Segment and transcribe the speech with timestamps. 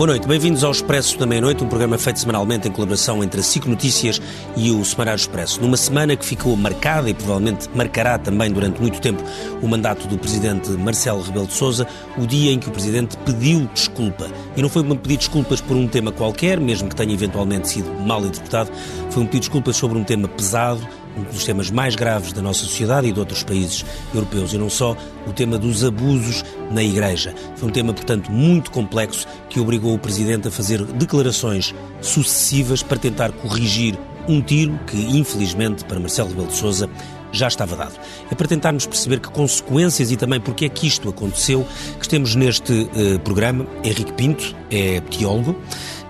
[0.00, 3.42] Boa noite, bem-vindos ao Expresso da Meia-Noite, um programa feito semanalmente em colaboração entre a
[3.42, 4.18] SIC Notícias
[4.56, 5.60] e o Semanário Expresso.
[5.60, 9.22] Numa semana que ficou marcada e provavelmente marcará também durante muito tempo
[9.60, 13.68] o mandato do Presidente Marcelo Rebelo de Sousa, o dia em que o Presidente pediu
[13.74, 14.26] desculpa.
[14.56, 17.90] E não foi um pedir desculpas por um tema qualquer, mesmo que tenha eventualmente sido
[18.00, 18.70] mal interpretado,
[19.10, 20.80] foi um pedido de desculpas sobre um tema pesado,
[21.20, 23.84] um dos temas mais graves da nossa sociedade e de outros países
[24.14, 27.34] europeus, e não só o tema dos abusos na Igreja.
[27.56, 32.98] Foi um tema, portanto, muito complexo que obrigou o Presidente a fazer declarações sucessivas para
[32.98, 33.98] tentar corrigir
[34.28, 36.88] um tiro que, infelizmente, para Marcelo Rebelo de Sousa,
[37.32, 37.94] já estava dado.
[38.30, 41.66] É para tentarmos perceber que consequências e também porque é que isto aconteceu
[42.00, 45.56] que temos neste uh, programa Henrique Pinto, é teólogo,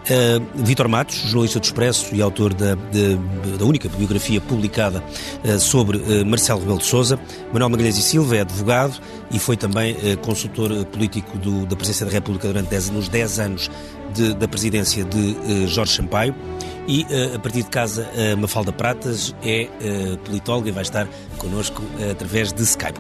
[0.01, 3.17] Uh, Vítor Matos, jornalista do Expresso e autor da, de,
[3.59, 5.05] da única biografia publicada
[5.45, 7.21] uh, sobre uh, Marcelo Rebelo de Sousa.
[7.53, 8.99] Manuel Magalhães e Silva é advogado
[9.31, 13.71] e foi também consultor político do, da Presidência da República durante nos 10 anos
[14.15, 16.35] de, da presidência de Jorge Sampaio.
[16.89, 19.69] E a partir de casa, Mafalda Pratas é
[20.25, 21.07] politóloga e vai estar
[21.39, 22.99] connosco através de Skype.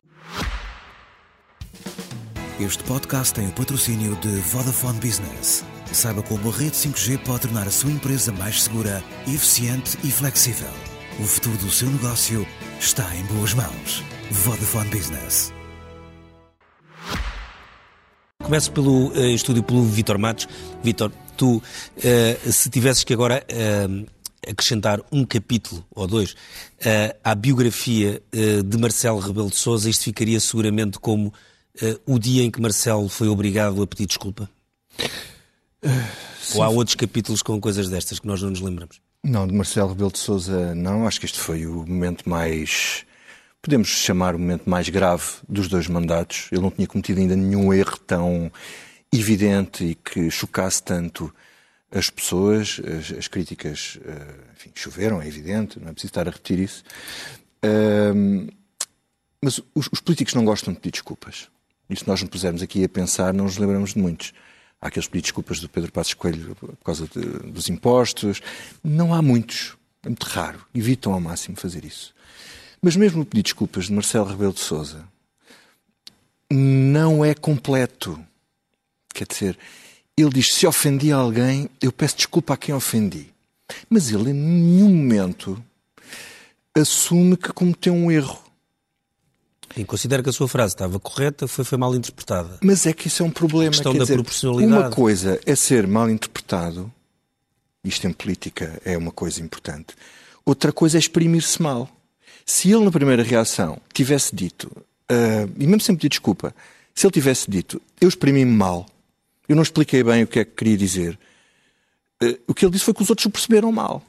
[2.60, 5.64] Este podcast tem o patrocínio de Vodafone Business.
[5.92, 10.70] Saiba como a rede 5G pode tornar a sua empresa mais segura, eficiente e flexível.
[11.18, 12.46] O futuro do seu negócio
[12.78, 14.04] está em boas mãos.
[14.30, 15.52] Vodafone Business.
[18.40, 20.48] Começo pelo uh, estúdio pelo Vitor Matos.
[20.82, 24.06] Vitor, tu, uh, se tivesses que agora uh,
[24.48, 26.36] acrescentar um capítulo ou dois
[27.22, 31.30] à biografia de Marcelo Rebelo de Sousa, isto ficaria seguramente como
[32.06, 34.48] o dia em que Marcelo foi obrigado a pedir desculpa?
[35.82, 36.58] Sim.
[36.58, 39.00] Ou há outros capítulos com coisas destas que nós não nos lembramos?
[39.22, 41.06] Não, de Marcelo Rebelo de Sousa não.
[41.06, 43.04] Acho que este foi o momento mais,
[43.60, 46.48] podemos chamar o momento mais grave dos dois mandatos.
[46.50, 48.50] Ele não tinha cometido ainda nenhum erro tão
[49.12, 51.32] evidente e que chocasse tanto
[51.90, 52.80] as pessoas.
[52.98, 56.82] As, as críticas, eh, enfim, choveram, é evidente, não é preciso estar a repetir isso.
[59.42, 61.48] mas os, os políticos não gostam de pedir desculpas.
[61.88, 64.32] E se nós nos pusermos aqui a pensar, não nos lembramos de muitos.
[64.80, 67.20] Há aqueles pedidos de desculpas do Pedro Passos Coelho por causa de,
[67.50, 68.40] dos impostos.
[68.82, 69.76] Não há muitos.
[70.02, 70.64] É muito raro.
[70.74, 72.14] Evitam ao máximo fazer isso.
[72.80, 75.04] Mas mesmo o pedido de desculpas de Marcelo Rebelo de Sousa
[76.50, 78.18] não é completo.
[79.14, 79.58] Quer dizer,
[80.16, 83.32] ele diz: se ofendi alguém, eu peço desculpa a quem ofendi.
[83.88, 85.62] Mas ele, em nenhum momento,
[86.74, 88.49] assume que cometeu um erro.
[89.74, 92.58] Sim, considera que a sua frase estava correta, foi, foi mal interpretada.
[92.62, 93.68] Mas é que isso é um problema.
[93.68, 94.82] A questão da dizer, proporcionalidade.
[94.82, 96.92] Uma coisa é ser mal interpretado,
[97.84, 99.94] isto em política é uma coisa importante.
[100.44, 101.88] Outra coisa é exprimir-se mal.
[102.44, 106.54] Se ele, na primeira reação, tivesse dito, uh, e mesmo sem pedir desculpa,
[106.94, 108.86] se ele tivesse dito, eu exprimi-me mal,
[109.48, 111.18] eu não expliquei bem o que é que queria dizer,
[112.22, 114.02] uh, o que ele disse foi que os outros o perceberam mal.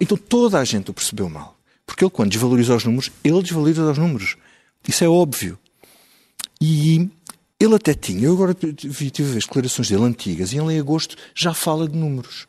[0.00, 1.56] Então toda a gente o percebeu mal.
[1.84, 4.36] Porque ele, quando desvaloriza os números, ele desvaloriza os números.
[4.86, 5.58] Isso é óbvio.
[6.60, 7.08] E
[7.58, 11.16] ele até tinha, eu agora vi, tive as declarações dele antigas, e ele em agosto
[11.34, 12.46] já fala de números.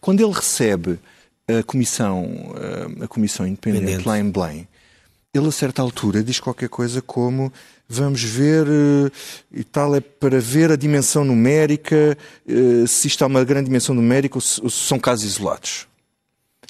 [0.00, 0.98] Quando ele recebe
[1.48, 2.54] a comissão,
[3.00, 4.68] a comissão independente lá em Belém,
[5.32, 7.52] ele a certa altura diz qualquer coisa como
[7.88, 9.10] vamos ver eh,
[9.52, 12.16] e tal é para ver a dimensão numérica,
[12.48, 15.89] eh, se isto há uma grande dimensão numérica ou se são casos isolados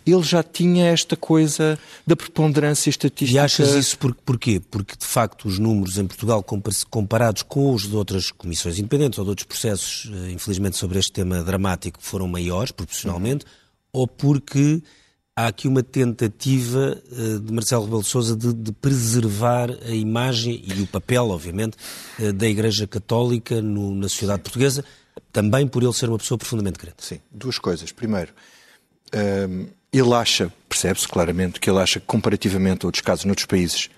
[0.07, 3.37] ele já tinha esta coisa da preponderância estatística.
[3.37, 4.61] E achas isso por, porquê?
[4.71, 6.45] Porque, de facto, os números em Portugal,
[6.89, 11.13] comparados com os de outras comissões independentes ou de outros processos, eh, infelizmente, sobre este
[11.13, 14.01] tema dramático, foram maiores, proporcionalmente, uhum.
[14.01, 14.83] ou porque
[15.35, 20.63] há aqui uma tentativa eh, de Marcelo Rebelo de Sousa de, de, preservar a imagem
[20.65, 21.77] e o papel, obviamente,
[22.19, 24.85] eh, da Igreja Católica no, na sociedade portuguesa,
[25.33, 27.05] também por ele ser uma pessoa profundamente crente.
[27.05, 27.93] Sim, duas coisas.
[27.93, 28.33] Primeiro,
[29.15, 33.91] hum, ele acha, percebe-se claramente, que ele acha que comparativamente a outros casos noutros países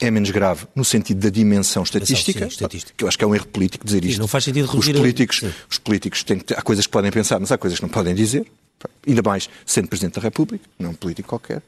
[0.00, 2.94] é menos grave no sentido da dimensão estatística, sim, estatística.
[2.96, 4.14] que eu acho que é um erro político dizer isto.
[4.14, 5.48] Sim, não faz sentido os políticos, a...
[5.70, 8.14] os políticos têm que, há coisas que podem pensar, mas há coisas que não podem
[8.14, 8.46] dizer.
[9.06, 11.58] Ainda mais sendo Presidente da República, não é um político qualquer.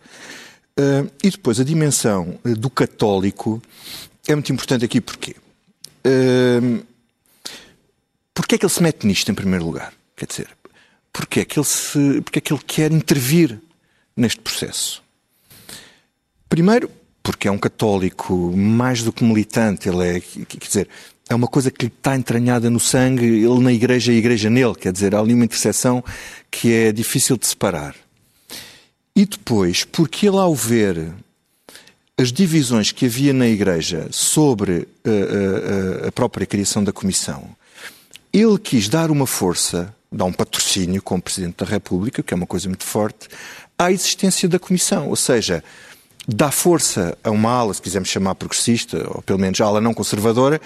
[0.78, 3.62] Uh, e depois a dimensão uh, do católico
[4.26, 5.36] é muito importante aqui porquê?
[6.06, 6.82] Uh,
[8.32, 9.92] porque é que ele se mete nisto em primeiro lugar?
[10.16, 10.48] Quer dizer,
[11.12, 13.60] porque é que ele, se, porque é que ele quer intervir
[14.16, 15.02] neste processo?
[16.48, 16.90] Primeiro,
[17.22, 20.88] porque é um católico mais do que militante, ele é, quer dizer,
[21.28, 24.50] é uma coisa que lhe está entranhada no sangue, ele na igreja e a igreja
[24.50, 26.04] nele, quer dizer, há ali uma interseção
[26.50, 27.94] que é difícil de separar.
[29.14, 31.12] E depois, porque ele ao ver
[32.18, 37.48] as divisões que havia na igreja sobre a, a, a própria criação da comissão,
[38.32, 42.46] ele quis dar uma força dá um patrocínio como Presidente da República, que é uma
[42.46, 43.28] coisa muito forte,
[43.78, 45.08] à existência da Comissão.
[45.08, 45.64] Ou seja,
[46.28, 50.60] dá força a uma ala, se quisermos chamar progressista, ou pelo menos ala não conservadora,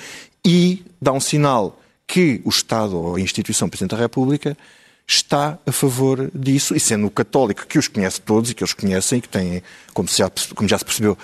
[0.44, 4.56] e dá um sinal que o Estado ou a instituição Presidente da República
[5.06, 8.74] está a favor disso, e sendo o católico que os conhece todos e que eles
[8.74, 9.62] conhecem, que têm,
[9.94, 11.16] como já, como já se percebeu,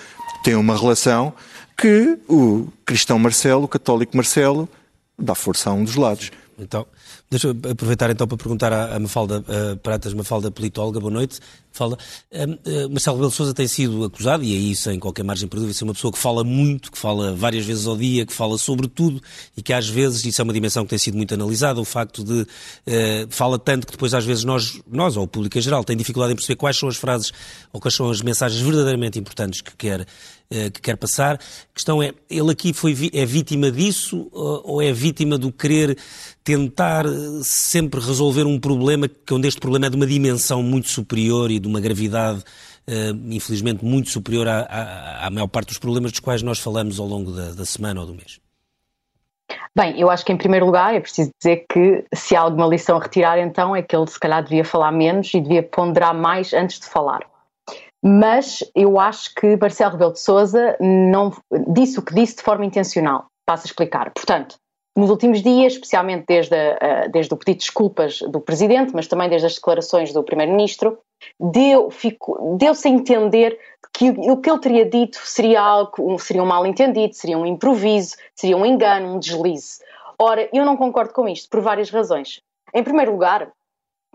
[0.43, 1.33] têm uma relação,
[1.77, 4.69] que o cristão Marcelo, o católico Marcelo,
[5.19, 6.31] dá força a um dos lados.
[6.57, 6.85] Então,
[7.33, 11.39] deixa eu aproveitar então para perguntar à, Mafalda uh, Pratas, Mafalda politóloga, boa noite.
[11.71, 11.97] Fala,
[12.31, 15.73] uh, Marcelo Rebelo de Sousa tem sido acusado, e aí sem qualquer margem para dúvida,
[15.73, 18.57] de ser uma pessoa que fala muito, que fala várias vezes ao dia, que fala
[18.59, 19.19] sobre tudo
[19.57, 22.23] e que às vezes, isso é uma dimensão que tem sido muito analisada, o facto
[22.23, 22.47] de uh,
[23.29, 26.33] fala tanto que depois às vezes nós, nós ou o público em geral, tem dificuldade
[26.33, 27.31] em perceber quais são as frases
[27.71, 30.05] ou quais são as mensagens verdadeiramente importantes que quer
[30.73, 31.35] que quer passar.
[31.35, 35.97] A questão é, ele aqui foi, é vítima disso ou é vítima do querer
[36.43, 37.09] tentar eh,
[37.43, 41.59] sempre resolver um problema que onde este problema é de uma dimensão muito superior e
[41.59, 42.43] de uma gravidade
[43.29, 47.05] infelizmente muito superior à, à, à, maior parte dos problemas dos quais nós falamos ao
[47.05, 48.41] longo da, da, semana ou do mês?
[49.73, 52.97] Bem, eu acho que em primeiro lugar é preciso dizer que se há alguma lição
[52.97, 56.51] a retirar então é que ele se calhar devia falar menos e devia ponderar mais
[56.51, 57.21] antes de falar
[58.03, 61.31] mas eu acho que Marcelo Rebelo de Sousa não
[61.69, 63.27] disse o que disse de forma intencional.
[63.45, 64.11] Passo a explicar.
[64.11, 64.57] Portanto,
[64.95, 69.29] nos últimos dias, especialmente desde, a, desde o pedido de desculpas do Presidente, mas também
[69.29, 70.99] desde as declarações do Primeiro-Ministro,
[71.39, 71.89] deu,
[72.57, 73.57] deu-se a entender
[73.93, 78.57] que o que ele teria dito seria algo, seria um mal-entendido, seria um improviso, seria
[78.57, 79.79] um engano, um deslize.
[80.19, 82.41] Ora, eu não concordo com isto por várias razões.
[82.73, 83.51] Em primeiro lugar,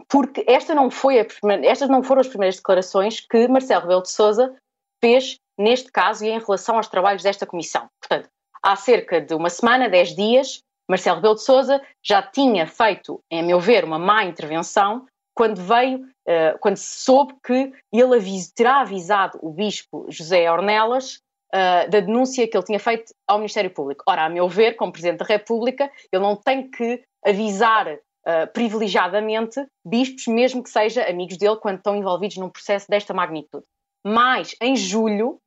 [0.08, 4.10] porque esta não foi primeira, estas não foram as primeiras declarações que Marcelo Rebelo de
[4.10, 4.54] Sousa
[5.02, 7.88] fez neste caso e em relação aos trabalhos desta comissão.
[8.00, 8.28] Portanto,
[8.62, 13.42] há cerca de uma semana, dez dias, Marcelo Rebelo de Sousa já tinha feito, em
[13.42, 18.18] meu ver, uma má intervenção quando veio, uh, quando se soube que ele
[18.56, 21.20] terá avisado o bispo José Ornelas
[21.54, 24.02] uh, da denúncia que ele tinha feito ao Ministério Público.
[24.08, 29.66] Ora, a meu ver, como Presidente da República, ele não tem que avisar uh, privilegiadamente
[29.84, 33.64] bispos, mesmo que sejam amigos dele, quando estão envolvidos num processo desta magnitude.
[34.04, 35.40] Mas, em julho,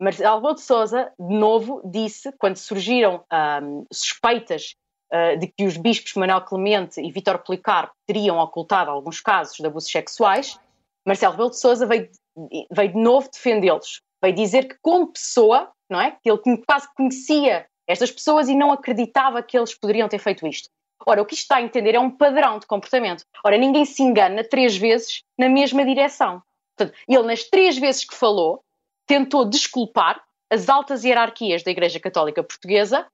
[0.00, 3.24] Marcelo de Souza, de novo, disse, quando surgiram
[3.62, 4.74] um, suspeitas
[5.12, 9.66] uh, de que os bispos Manuel Clemente e Vítor Policarpo teriam ocultado alguns casos de
[9.66, 10.58] abusos sexuais,
[11.06, 12.10] Marcelo Rebelo de Sousa veio,
[12.70, 14.02] veio de novo defendê-los.
[14.20, 16.10] Veio dizer que, como pessoa, não é?
[16.10, 20.68] que ele quase conhecia estas pessoas e não acreditava que eles poderiam ter feito isto.
[21.04, 23.24] Ora, o que isto está a entender é um padrão de comportamento.
[23.44, 26.42] Ora, ninguém se engana três vezes na mesma direção.
[26.76, 28.62] Portanto, ele, nas três vezes que falou,
[29.06, 33.06] tentou desculpar as altas hierarquias da Igreja Católica Portuguesa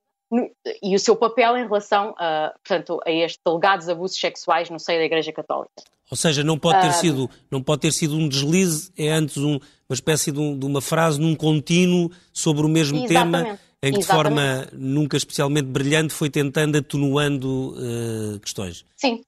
[0.81, 4.99] e o seu papel em relação a, portanto, a estes alegados abusos sexuais no seio
[4.99, 5.71] da Igreja Católica.
[6.09, 9.37] Ou seja, não pode ter, uh, sido, não pode ter sido um deslize, é antes
[9.37, 13.43] um, uma espécie de, um, de, uma frase num contínuo sobre o mesmo exatamente.
[13.43, 18.85] tema em que de forma nunca especialmente brilhante foi tentando atenuando uh, questões.
[18.95, 19.21] Sim,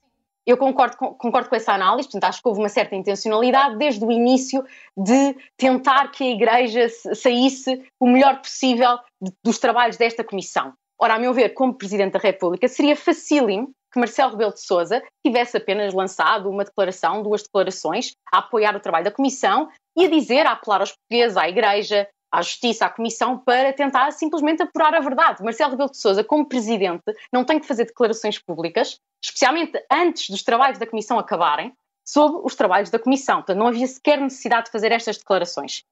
[0.46, 4.02] eu concordo com, concordo com essa análise, portanto, acho que houve uma certa intencionalidade desde
[4.02, 4.64] o início
[4.96, 10.72] de tentar que a Igreja saísse o melhor possível de, dos trabalhos desta comissão.
[10.98, 15.02] Ora, a meu ver, como Presidente da República, seria facílimo que Marcelo Rebelo de Sousa
[15.24, 20.10] tivesse apenas lançado uma declaração, duas declarações, a apoiar o trabalho da Comissão e a
[20.10, 24.94] dizer, a apelar aos portugueses, à Igreja, à Justiça, à Comissão, para tentar simplesmente apurar
[24.94, 25.42] a verdade.
[25.42, 30.42] Marcelo Rebelo de Sousa, como Presidente, não tem que fazer declarações públicas, especialmente antes dos
[30.42, 31.72] trabalhos da Comissão acabarem,
[32.04, 33.36] sobre os trabalhos da Comissão.
[33.36, 35.82] Portanto, não havia sequer necessidade de fazer estas declarações.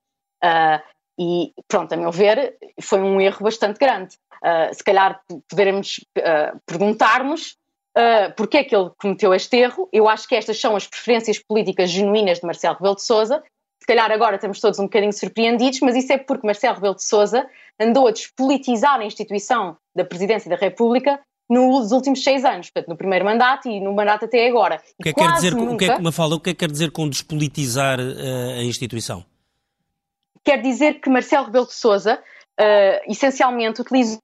[0.43, 0.81] Uh,
[1.19, 4.15] e, pronto, a meu ver, foi um erro bastante grande.
[4.43, 7.57] Uh, se calhar poderemos uh, perguntar-nos
[7.97, 9.89] uh, porque é que ele cometeu este erro.
[9.91, 13.43] Eu acho que estas são as preferências políticas genuínas de Marcelo Rebelo de Sousa
[13.79, 17.03] se calhar agora estamos todos um bocadinho surpreendidos, mas isso é porque Marcelo Rebelo de
[17.03, 17.47] Sousa
[17.79, 22.97] andou a despolitizar a instituição da Presidência da República nos últimos seis anos, portanto, no
[22.97, 24.81] primeiro mandato e no mandato até agora.
[24.99, 25.73] O que é que quer dizer, nunca...
[25.73, 29.23] o que é fala, o que é que quer dizer com despolitizar uh, a instituição?
[30.43, 32.19] Quer dizer que Marcelo Rebelo de Sousa,
[32.59, 34.19] uh, essencialmente, utiliza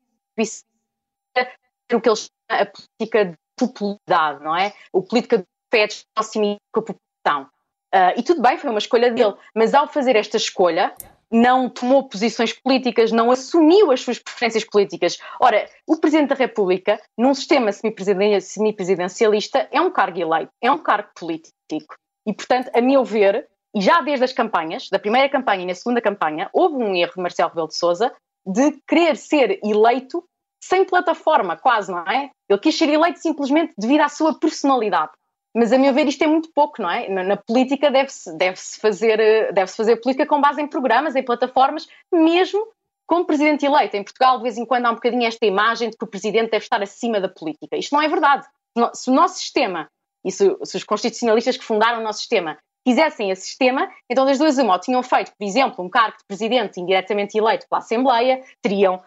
[1.93, 4.73] o que ele chama a política de popularidade, não é?
[4.91, 7.49] O política de fé de proximidade com a população.
[7.93, 10.93] Uh, e tudo bem, foi uma escolha dele, mas ao fazer esta escolha,
[11.31, 15.17] não tomou posições políticas, não assumiu as suas preferências políticas.
[15.39, 21.09] Ora, o Presidente da República, num sistema semipresidencialista, é um cargo eleito, é um cargo
[21.15, 21.95] político.
[22.27, 25.73] E, portanto, a meu ver, e já desde as campanhas, da primeira campanha e na
[25.73, 28.13] segunda campanha, houve um erro de Marcelo Rebelo de Sousa
[28.45, 30.23] de querer ser eleito
[30.63, 32.29] sem plataforma, quase, não é?
[32.49, 35.11] Ele quis ser eleito simplesmente devido à sua personalidade.
[35.55, 37.09] Mas a meu ver isto é muito pouco, não é?
[37.09, 41.23] Na, política deve-se deve -se fazer, eh, deve fazer política com base em programas, em
[41.23, 42.65] plataformas, mesmo
[43.05, 43.97] como presidente eleito.
[43.97, 46.51] Em Portugal, de vez em quando, há um bocadinho esta imagem de que o presidente
[46.51, 47.75] deve estar acima da política.
[47.75, 48.47] Isto não é verdade.
[48.93, 49.89] Se o nosso sistema,
[50.23, 54.39] e se, se os constitucionalistas que fundaram o nosso sistema quisessem esse sistema, então das
[54.39, 59.01] duas uma, tinham feito, por exemplo, um cargo de presidente indiretamente eleito pela Assembleia, teriam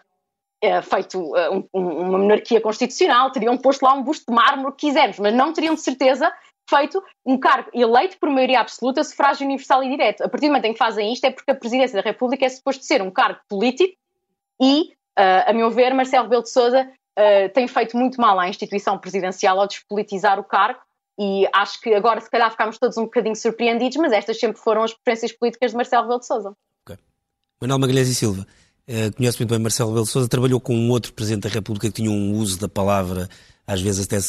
[0.81, 5.19] feito uh, um, uma monarquia constitucional, teriam posto lá um busto de mármore que quisermos,
[5.19, 6.31] mas não teriam de certeza
[6.69, 10.23] feito um cargo eleito por maioria absoluta, sufrágio universal e direto.
[10.23, 12.49] A partir do momento em que fazem isto é porque a presidência da República é
[12.49, 13.95] suposto ser um cargo político
[14.59, 16.89] e, uh, a meu ver, Marcelo Rebelo de Sousa
[17.53, 20.81] tem feito muito mal à instituição presidencial ao despolitizar o cargo
[21.17, 24.83] e acho que agora se calhar ficámos todos um bocadinho surpreendidos, mas estas sempre foram
[24.83, 26.53] as preferências políticas de Marcelo Rebelo de Sousa.
[26.85, 26.97] Okay.
[27.61, 28.45] Manuel Magalhães e Silva,
[28.87, 31.87] uh, conhece muito bem Marcelo Rebelo de Sousa, trabalhou com um outro Presidente da República
[31.87, 33.29] que tinha um uso da palavra,
[33.67, 34.19] às vezes até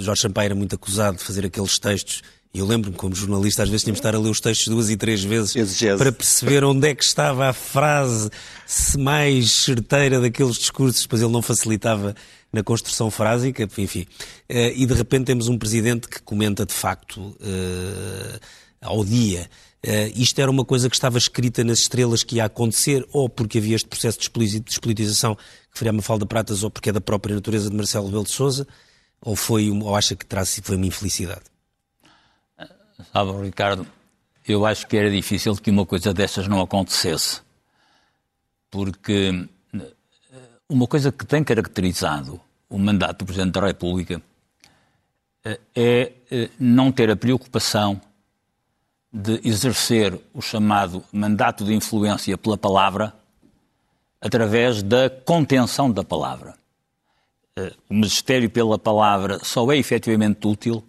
[0.00, 2.22] Jorge Sampaio era muito acusado de fazer aqueles textos
[2.56, 4.88] e eu lembro-me, como jornalista, às vezes tínhamos de estar a ler os textos duas
[4.88, 5.98] e três vezes Exigese.
[5.98, 8.30] para perceber onde é que estava a frase
[8.98, 12.14] mais certeira daqueles discursos, pois ele não facilitava
[12.50, 14.06] na construção frásica, enfim.
[14.48, 18.40] Eh, e de repente temos um presidente que comenta de facto eh,
[18.80, 19.50] ao dia.
[19.86, 23.58] Uh, isto era uma coisa que estava escrita nas estrelas que ia acontecer, ou porque
[23.58, 27.36] havia este processo de despolitização que faria uma falda pratas, ou porque é da própria
[27.36, 28.66] natureza de Marcelo Rebelo de Sousa,
[29.20, 31.42] ou, foi, ou acha que terá sido foi uma infelicidade?
[33.12, 33.86] Sabe, Ricardo,
[34.46, 37.40] eu acho que era difícil que uma coisa dessas não acontecesse.
[38.70, 39.48] Porque
[40.68, 44.20] uma coisa que tem caracterizado o mandato do Presidente da República
[45.44, 48.00] eh, é eh, não ter a preocupação
[49.18, 53.14] de exercer o chamado mandato de influência pela palavra
[54.20, 56.54] através da contenção da palavra.
[57.56, 60.84] Eh, o magistério pela palavra só é efetivamente útil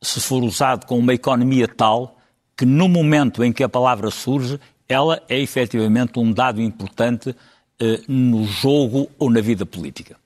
[0.00, 2.16] se for usado com uma economia tal
[2.56, 7.34] que no momento em que a palavra surge, ela é efetivamente um dado importante
[7.80, 10.16] eh, no jogo ou na vida política.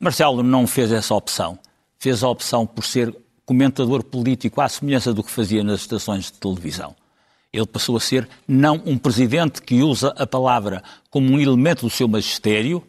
[0.00, 1.56] Marcelo não fez essa opção.
[2.00, 6.34] Fez a opção por ser comentador político à semelhança do que fazia nas estações de
[6.34, 6.94] televisão.
[7.52, 11.90] Ele passou a ser não um presidente que usa a palavra como um elemento do
[11.90, 12.82] seu magistério,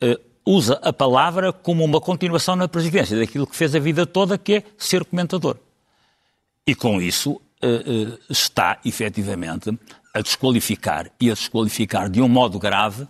[0.00, 4.36] eh, usa a palavra como uma continuação na presidência daquilo que fez a vida toda,
[4.36, 5.56] que é ser comentador.
[6.66, 9.70] E com isso eh, eh, está, efetivamente,
[10.12, 13.08] a desqualificar e a desqualificar de um modo grave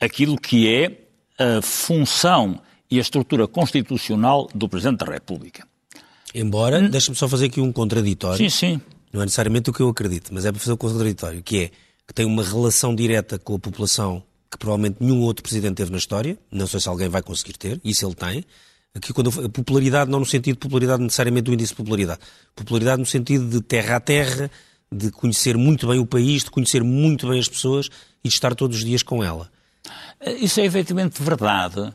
[0.00, 2.60] aquilo que é a função
[2.90, 5.69] e a estrutura constitucional do Presidente da República.
[6.34, 6.88] Embora, hum.
[6.88, 8.38] deixa-me só fazer aqui um contraditório.
[8.38, 8.80] Sim, sim.
[9.12, 11.70] Não é necessariamente o que eu acredito, mas é para fazer um contraditório, que é
[12.06, 15.98] que tem uma relação direta com a população que provavelmente nenhum outro presidente teve na
[15.98, 18.44] história, não sei se alguém vai conseguir ter, isso ele tem.
[18.92, 22.20] Aqui quando a popularidade, não no sentido de popularidade necessariamente do índice de popularidade,
[22.56, 24.50] popularidade no sentido de terra a terra,
[24.90, 27.88] de conhecer muito bem o país, de conhecer muito bem as pessoas
[28.24, 29.48] e de estar todos os dias com ela.
[30.40, 31.92] Isso é efetivamente verdade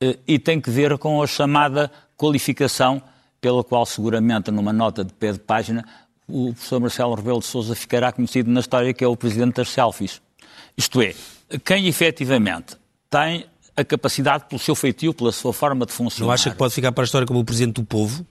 [0.00, 3.02] eh, e tem que ver com a chamada qualificação
[3.40, 5.84] pela qual seguramente numa nota de pé de página
[6.28, 9.70] o professor Marcelo Rebelo de Sousa ficará conhecido na história que é o presidente das
[9.70, 10.20] selfies.
[10.76, 11.14] Isto é,
[11.64, 12.76] quem efetivamente
[13.08, 16.26] tem a capacidade, pelo seu feitio, pela sua forma de funcionar.
[16.26, 18.26] Não acha que pode ficar para a história como o presidente do povo?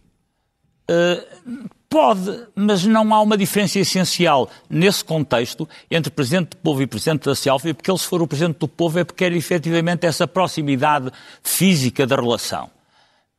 [0.90, 6.88] Uh, pode, mas não há uma diferença essencial nesse contexto entre presidente do povo e
[6.88, 10.06] presidente da selfie, porque ele, se for o presidente do povo, é porque quer efetivamente
[10.06, 11.12] essa proximidade
[11.42, 12.70] física da relação.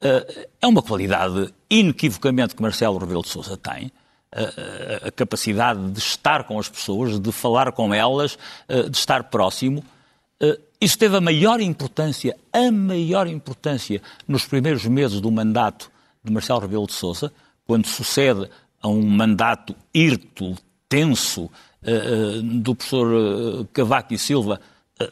[0.00, 3.90] Uh, é uma qualidade inequivocamente que Marcelo Rebelo de Sousa tem,
[4.33, 8.38] a, capacidade de estar com as pessoas, de falar com elas,
[8.69, 9.83] eh, de estar próximo.
[10.40, 15.90] Eh, isso teve a maior importância, a maior importância nos primeiros meses do mandato
[16.23, 17.33] de Marcelo Rebelo de Sousa,
[17.67, 18.49] quando sucede
[18.81, 20.57] a um mandato irto,
[20.88, 21.50] tenso,
[21.83, 24.61] eh, do professor Cavaco e Silva,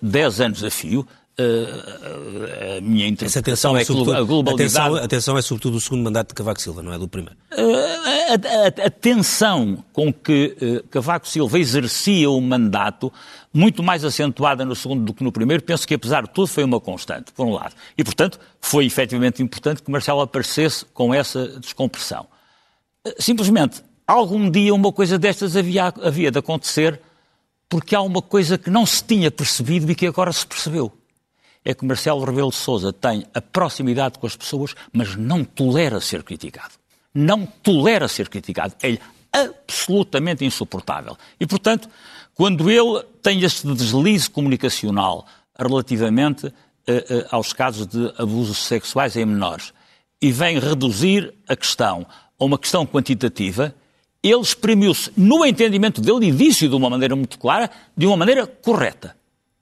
[0.03, 1.07] dez anos a fio,
[1.39, 4.63] Uh, a minha interpretação é, é que a globalidade...
[4.63, 7.37] Atenção, atenção, é sobretudo o segundo mandato de Cavaco Silva, não é do primeiro.
[7.53, 13.13] Uh, a, a, a, tensão com que uh, Cavaco Silva exercia o mandato,
[13.53, 16.65] muito mais acentuada no segundo do que no primeiro, penso que apesar de tudo foi
[16.65, 17.75] uma constante, por um lado.
[17.99, 22.27] E, portanto, foi efetivamente importante que Marcelo aparecesse com essa descompressão.
[23.19, 26.99] simplesmente, algum dia uma coisa destas havia, havia de acontecer
[27.69, 30.91] porque há uma coisa que não se tinha percebido e que agora se percebeu
[31.67, 36.01] é que Marcelo Rebelo de Sousa tem a proximidade com as pessoas, mas não tolera
[36.01, 36.75] ser criticado.
[37.13, 38.75] Não tolera ser criticado.
[38.81, 38.97] É
[39.33, 41.17] absolutamente insuportável.
[41.41, 41.89] E, portanto,
[42.35, 45.27] quando ele tem este deslize comunicacional
[45.59, 49.73] relativamente uh, uh, aos casos de abusos sexuais em menores
[50.23, 52.07] e vem reduzir a questão
[52.39, 53.75] ou uma questão quantitativa,
[54.23, 58.47] ele exprimiu-se no entendimento dele e disse de uma maneira muito clara, de uma maneira
[58.47, 59.17] correta.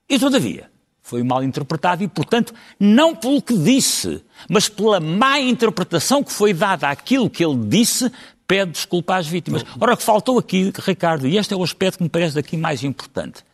[0.06, 0.74] E, todavia,
[1.04, 6.54] foi mal interpretado e, portanto, não pelo que disse, mas pela má interpretação que foi
[6.54, 8.11] dada àquilo que ele disse,
[8.49, 9.62] pede desculpa às vítimas.
[9.78, 12.56] Ora, o que faltou aqui, Ricardo, e este é o aspecto que me parece daqui
[12.56, 13.44] mais importante,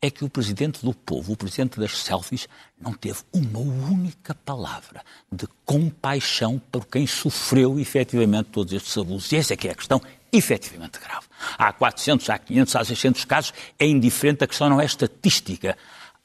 [0.00, 2.48] é que o presidente do povo, o presidente das selfies,
[2.80, 9.30] não teve uma única palavra de compaixão por quem sofreu efetivamente todos estes abusos.
[9.30, 10.00] E essa é que é a questão
[10.32, 11.26] efetivamente grave.
[11.58, 15.76] Há 400, há 500, há 600 casos, é indiferente, a questão não é estatística.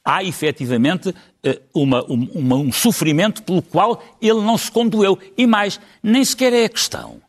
[0.04, 5.18] Há efetivamente eh, uma, uma, um sofrimento pelo qual ele não se condoeu.
[5.36, 7.20] E mais, nem sequer é a questão.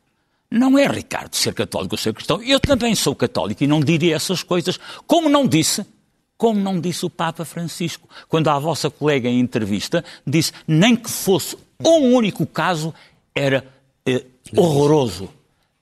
[0.50, 2.42] Não é, Ricardo, ser católico ou ser cristão.
[2.44, 5.86] Eu também sou católico e não diria essas coisas, como não disse
[6.42, 11.08] como não disse o Papa Francisco, quando a vossa colega em entrevista disse nem que
[11.08, 12.92] fosse um único caso
[13.36, 13.64] era
[14.04, 14.26] eh,
[14.58, 15.30] horroroso,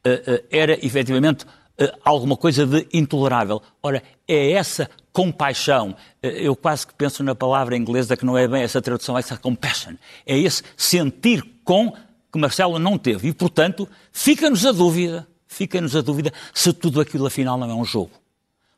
[0.04, 1.46] eh, eh, era efetivamente
[1.78, 3.62] eh, alguma coisa de intolerável.
[3.82, 8.48] Ora, é essa compaixão, eh, eu quase que penso na palavra inglesa que não é
[8.48, 9.94] bem essa tradução, essa compassion,
[10.26, 11.94] é esse sentir com
[12.32, 13.30] que Marcelo não teve.
[13.30, 17.86] E, portanto, fica-nos a dúvida, fica-nos a dúvida se tudo aquilo afinal não é um
[17.86, 18.12] jogo.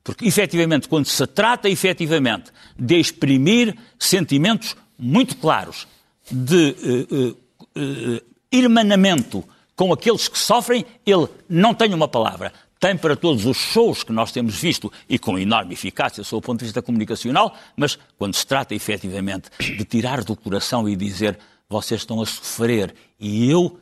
[0.04, 5.88] Porque, efetivamente, quando se trata efetivamente de exprimir sentimentos muito claros
[6.32, 6.76] de
[7.12, 7.38] uh, uh,
[7.78, 8.22] uh,
[8.52, 9.44] irmanamento
[9.76, 12.52] com aqueles que sofrem, ele não tem uma palavra.
[12.82, 16.42] Tem para todos os shows que nós temos visto e com enorme eficácia, sob o
[16.42, 21.38] ponto de vista comunicacional, mas quando se trata efetivamente de tirar do coração e dizer
[21.70, 23.80] vocês estão a sofrer e eu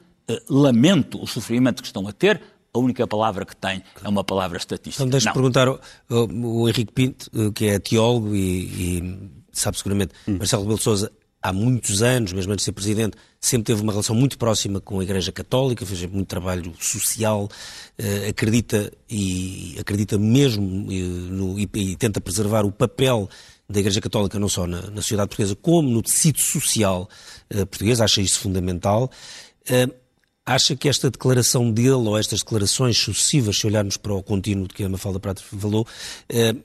[0.49, 2.41] lamento o sofrimento que estão a ter,
[2.73, 5.01] a única palavra que tem é uma palavra estatística.
[5.01, 5.79] Então deixe-me perguntar ao,
[6.09, 10.37] ao, Henrique Pinto, eh, que é teólogo e, e sabe seguramente, hum.
[10.37, 13.91] Marcelo Rebelo de Sousa há muitos anos, mesmo antes de ser presidente, sempre teve uma
[13.91, 20.17] relação muito próxima com a Igreja Católica, fez muito trabalho social, uh, acredita e acredita
[20.17, 23.29] mesmo uh, no, e, e, tenta preservar o papel
[23.69, 27.09] da Igreja Católica não só na, na sociedade portuguesa como no tecido social
[27.53, 29.09] uh, português, acha isso fundamental.
[30.49, 34.73] Acha que esta declaração dele, ou estas declarações sucessivas, se olharmos para o contínuo de
[34.73, 35.85] que a Mafalda Prato falou,
[36.27, 36.55] eh,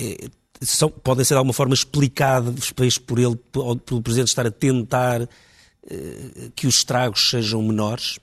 [0.00, 0.28] eh,
[0.62, 3.36] são, podem ser de alguma forma explicadas por ele,
[3.84, 8.18] pelo Presidente estar a tentar eh, que os estragos sejam menores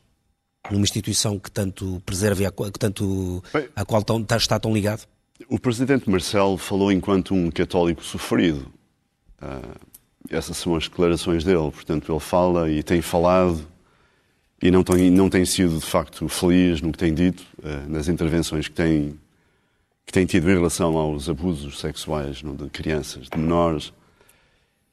[0.69, 4.73] numa instituição que tanto preserva e a, que tanto, Bem, à qual tão, está tão
[4.73, 5.07] ligado?
[5.49, 8.71] O Presidente Marcelo falou enquanto um católico sofrido.
[9.41, 9.79] Uh,
[10.29, 11.71] essas são as declarações dele.
[11.71, 13.65] Portanto, ele fala e tem falado
[14.61, 18.07] e não tem, não tem sido, de facto, feliz no que tem dito, uh, nas
[18.07, 19.17] intervenções que tem,
[20.07, 23.91] que tem tido em relação aos abusos sexuais não, de crianças, de menores.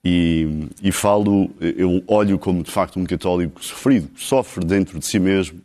[0.05, 5.21] E, e falo, eu olho como, de facto, um católico sofrido, sofre dentro de si
[5.21, 5.63] mesmo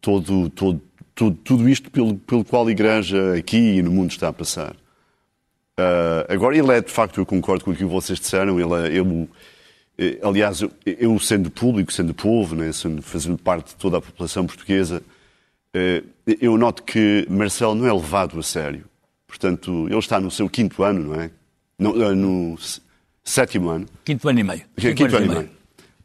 [0.00, 0.80] todo, todo,
[1.14, 4.74] todo, tudo isto pelo, pelo qual a Igreja aqui e no mundo está a passar.
[5.78, 8.98] Uh, agora, ele é, de facto, eu concordo com o que vocês disseram, ele é,
[8.98, 9.28] eu,
[9.98, 14.46] eh, aliás, eu, sendo público, sendo povo, né, sendo, fazendo parte de toda a população
[14.46, 15.02] portuguesa,
[15.74, 18.84] eh, eu noto que Marcelo não é levado a sério.
[19.26, 21.30] Portanto, ele está no seu quinto ano, não é?
[21.78, 22.56] No, eh, no
[23.24, 23.86] sétimo ano.
[24.04, 24.62] Quinto ano e meio.
[24.76, 25.40] Quinto, quinto ano e meio.
[25.40, 25.50] meio.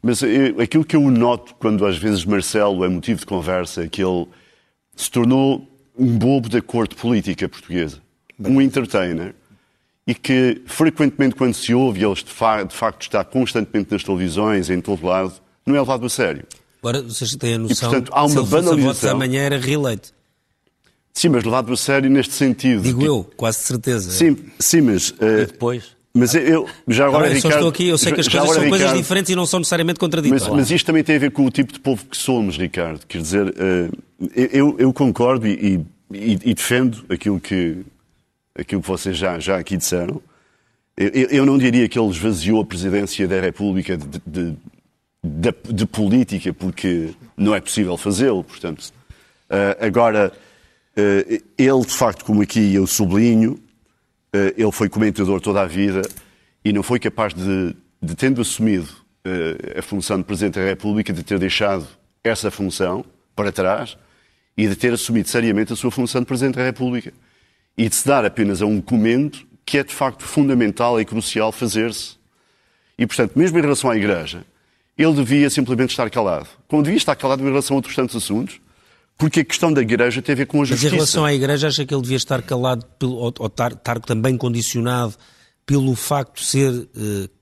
[0.02, 3.88] Mas eu, aquilo que eu noto quando às vezes Marcelo é motivo de conversa é
[3.88, 4.26] que ele
[4.94, 8.00] se tornou um bobo da corte política portuguesa.
[8.38, 8.52] Bem.
[8.52, 9.34] Um entertainer
[10.06, 14.70] e que frequentemente quando se ouve, ele de, fa de facto está constantemente nas televisões,
[14.70, 15.34] em todo lado,
[15.66, 16.46] não é levado a sério.
[16.80, 19.10] Agora, vocês têm a noção e, portanto, há uma se banalização.
[19.10, 20.12] amanhã era reeleito.
[21.12, 22.82] Sim, mas levado a sério neste sentido.
[22.82, 23.06] Digo que...
[23.06, 24.10] eu, quase certeza.
[24.10, 25.10] Sim, sim mas...
[25.10, 25.42] Uh...
[25.42, 25.98] E depois?
[26.14, 28.70] Mas eu, já agora, eu Ricardo, estou aqui, eu sei que as coisas são Ricardo,
[28.70, 30.48] coisas diferentes e não são necessariamente contraditórias.
[30.48, 33.06] Mas, mas, isto também tem a ver com o tipo de povo que somos, Ricardo.
[33.06, 33.98] Quer dizer, uh,
[34.34, 37.84] eu, eu, concordo e, e, e, defendo aquilo que,
[38.58, 40.20] aquilo que vocês já, já aqui disseram.
[40.96, 44.56] Eu, eu, não diria que ele esvaziou a presidência da República de, de,
[45.22, 48.44] de, de política, porque não é possível fazê-lo.
[48.44, 48.92] Portanto,
[49.50, 50.32] uh, agora,
[50.96, 53.52] uh, ele, de facto, como aqui eu sublinho,
[54.34, 56.02] uh, ele foi comentador toda a vida
[56.64, 58.88] e não foi capaz de, de tendo assumido
[59.76, 61.86] a função de Presidente da República, de ter deixado
[62.24, 63.04] essa função
[63.36, 63.98] para trás
[64.56, 67.12] e de ter assumido seriamente a sua função de Presidente da República
[67.76, 71.52] e de se dar apenas a um comendo que é de facto fundamental e crucial
[71.52, 72.16] fazer-se.
[72.98, 74.46] E, portanto, mesmo em relação à Igreja,
[74.98, 76.48] ele devia simplesmente estar calado.
[76.66, 78.60] Como devia estar calado em relação a outros tantos assuntos,
[79.16, 80.86] porque a questão da Igreja tem a ver com a justiça.
[80.86, 83.72] Mas em relação à Igreja, acha que ele devia estar calado pelo, ou, ou estar,
[83.72, 85.14] estar, também condicionado
[85.64, 86.88] pelo facto de ser uh,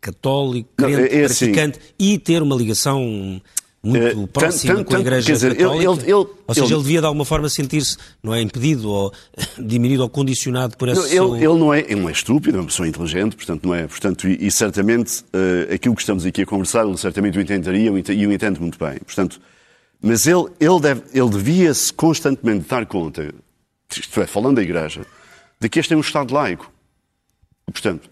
[0.01, 1.53] católico, crente, Não, é, é assim.
[1.53, 3.40] praticante e ter uma ligação
[3.87, 5.90] muito Uh, próxima tanto- com a Igreja quer dizer, ele- Católica.
[5.92, 9.12] ele- ele- ou seja, ele- ele devia de alguma forma sentir-se, não é, impedido ou
[9.59, 11.37] diminuído ou condicionado por esse Não, seu...
[11.37, 13.87] ele, ele não é, ele não é estúpido, é uma pessoa inteligente, portanto, não é.
[13.87, 17.88] Portanto, e, e certamente eh, aquilo que estamos aqui a conversar, ele certamente o entenderia
[17.90, 18.99] e o entende muito bem.
[18.99, 19.40] Portanto,
[20.03, 23.33] mas ele, ele, deve, ele devia-se constantemente dar conta,
[23.90, 25.07] isto é, falando da Igreja,
[25.61, 26.70] de que este é um Estado laico.
[27.72, 28.09] Portanto,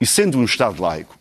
[0.00, 1.16] e sendo um Estado laico,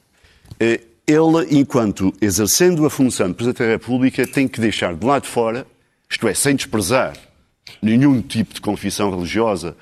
[0.59, 5.23] eh, ele, enquanto exercendo a função de Presidente da República, tem que deixar de lado
[5.23, 5.67] de fora,
[6.09, 7.13] isto é, sem desprezar
[7.81, 9.75] nenhum tipo de confissão religiosa,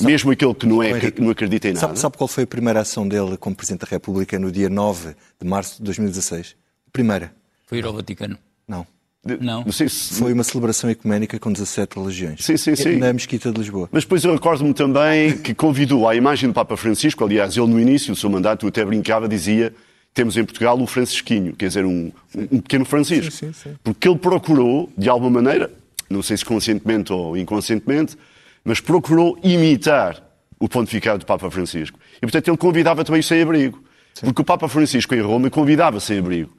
[0.00, 1.86] mesmo aquele que não, é, que não acredita em nada.
[1.88, 5.14] Sabe, sabe qual foi a primeira ação dele como Presidente da República no dia 9
[5.40, 6.54] de março de 2016?
[6.92, 7.32] Primeira.
[7.66, 8.38] Foi ir ao Vaticano.
[8.66, 8.86] Não.
[9.40, 9.64] Não.
[10.12, 12.44] Foi uma celebração ecuménica com 17 religiões.
[12.44, 12.96] Sim, sim, sim.
[12.96, 13.88] Na Mesquita de Lisboa.
[13.90, 17.80] Mas depois eu recordo-me também que convidou à imagem do Papa Francisco, aliás, ele no
[17.80, 19.74] início do seu mandato até brincava, dizia
[20.14, 23.30] temos em Portugal o Francisquinho, quer dizer, um, um pequeno Francisco.
[23.30, 23.76] Sim, sim, sim.
[23.84, 25.70] Porque ele procurou, de alguma maneira,
[26.10, 28.16] não sei se conscientemente ou inconscientemente,
[28.64, 30.22] mas procurou imitar
[30.58, 31.98] o pontificado do Papa Francisco.
[32.16, 33.82] E, portanto, ele convidava também os sem-abrigo.
[34.20, 36.52] Porque o Papa Francisco em Roma convidava sem-abrigo.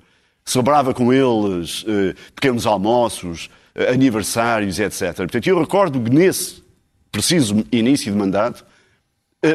[0.46, 5.14] Celebrava com eles eh, pequenos almoços, eh, aniversários, etc.
[5.16, 6.64] Portanto, eu recordo que nesse
[7.12, 8.66] preciso início de mandato,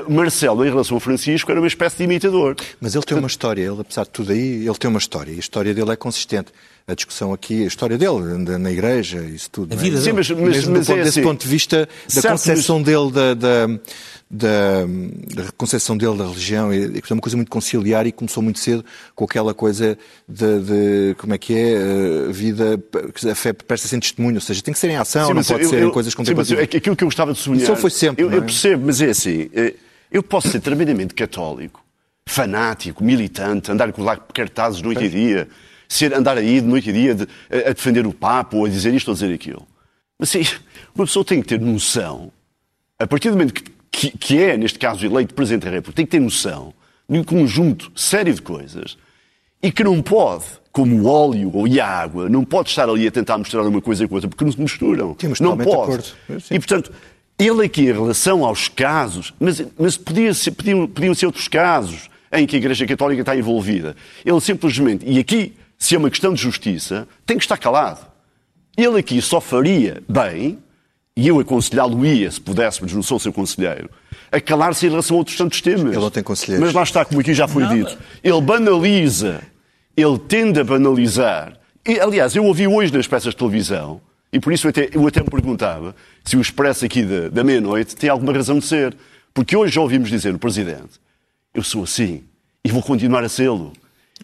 [0.08, 2.56] Marcelo, em relação a Francisco, era uma espécie de imitador.
[2.80, 5.30] Mas ele tem uma história, ele, apesar de tudo aí, ele tem uma história.
[5.30, 6.50] E a história dele é consistente.
[6.86, 9.72] A discussão aqui, a história dele, anda na igreja, isso tudo.
[9.72, 9.78] A é?
[9.78, 10.16] vida Sim, dele.
[10.16, 11.28] mas, mas, Mesmo mas do ponto, é desse assim.
[11.28, 13.66] ponto de vista da Certo, concepção dele da, da,
[14.36, 14.84] da,
[15.44, 18.58] da concepção dele da religião e, que é uma coisa muito conciliar e começou muito
[18.58, 19.96] cedo com aquela coisa
[20.28, 21.76] de, de como é que é
[22.28, 22.82] a vida
[23.14, 25.44] que a fé presta-se em testemunho, ou seja, tem que ser em ação, Sim, não
[25.44, 26.64] pode eu- ser eu- em coisas sim, contemplativas.
[26.64, 27.70] é que aquilo que eu gostava de sublinhar.
[27.72, 28.36] Isso foi sempre, Eu, é?
[28.36, 29.48] eu percebo, mas é assim.
[29.54, 29.74] eh,
[30.10, 31.84] Eu posso ser tremendamente católico,
[32.26, 35.48] fanático, militante, andar com lá cartazes noite e dia,
[35.88, 38.68] ser, andar aí de noite e dia de- a, a defender o Papa ou a
[38.68, 39.66] dizer isto ou a dizer aquilo.
[40.18, 40.42] Mas sim,
[40.94, 42.30] uma pessoa tem que ter noção,
[42.98, 43.64] a partir do momento que,
[43.96, 46.72] que, que é, neste caso, eleito Presidente da República, tem que ter noção
[47.08, 48.96] de um conjunto sério de coisas
[49.62, 53.10] e que não pode, como o óleo ou a água, não pode estar ali a
[53.10, 55.14] tentar misturar uma coisa com outra, porque não se misturam.
[55.28, 56.14] Mas não pode.
[56.50, 56.92] E, portanto,
[57.38, 62.08] ele aqui, em relação aos casos, mas, mas podia ser- podiam, podiam ser outros casos
[62.32, 63.94] em que a Igreja Católica está envolvida.
[64.24, 68.06] Ele simplesmente, e aqui, se é uma questão de justiça, tem que estar calado.
[68.76, 70.58] Ele aqui só faria bem,
[71.16, 73.88] e eu aconselhá-lo-ia, se pudéssemos, não sou seu conselheiro,
[74.32, 75.92] a calar-se em relação a outros tantos temas.
[75.92, 76.66] Ele não tem conselheiros.
[76.66, 77.96] Mas lá está, como aqui já foi Não, dito.
[78.22, 79.40] Ele banaliza,
[79.96, 81.56] ele tende a banalizar.
[81.86, 84.00] E, aliás, eu ouvi hoje nas peças de televisão,
[84.32, 87.44] e por isso eu até, eu até me perguntava se o expresso aqui da, da
[87.44, 88.96] meia-noite tem alguma razão de ser.
[89.32, 91.00] Porque hoje já ouvimos dizer no Presidente,
[91.52, 92.24] eu sou assim
[92.64, 93.72] e vou continuar a sê-lo.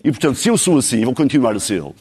[0.03, 1.95] E, portanto, se eu sou assim e vou continuar a sê-lo,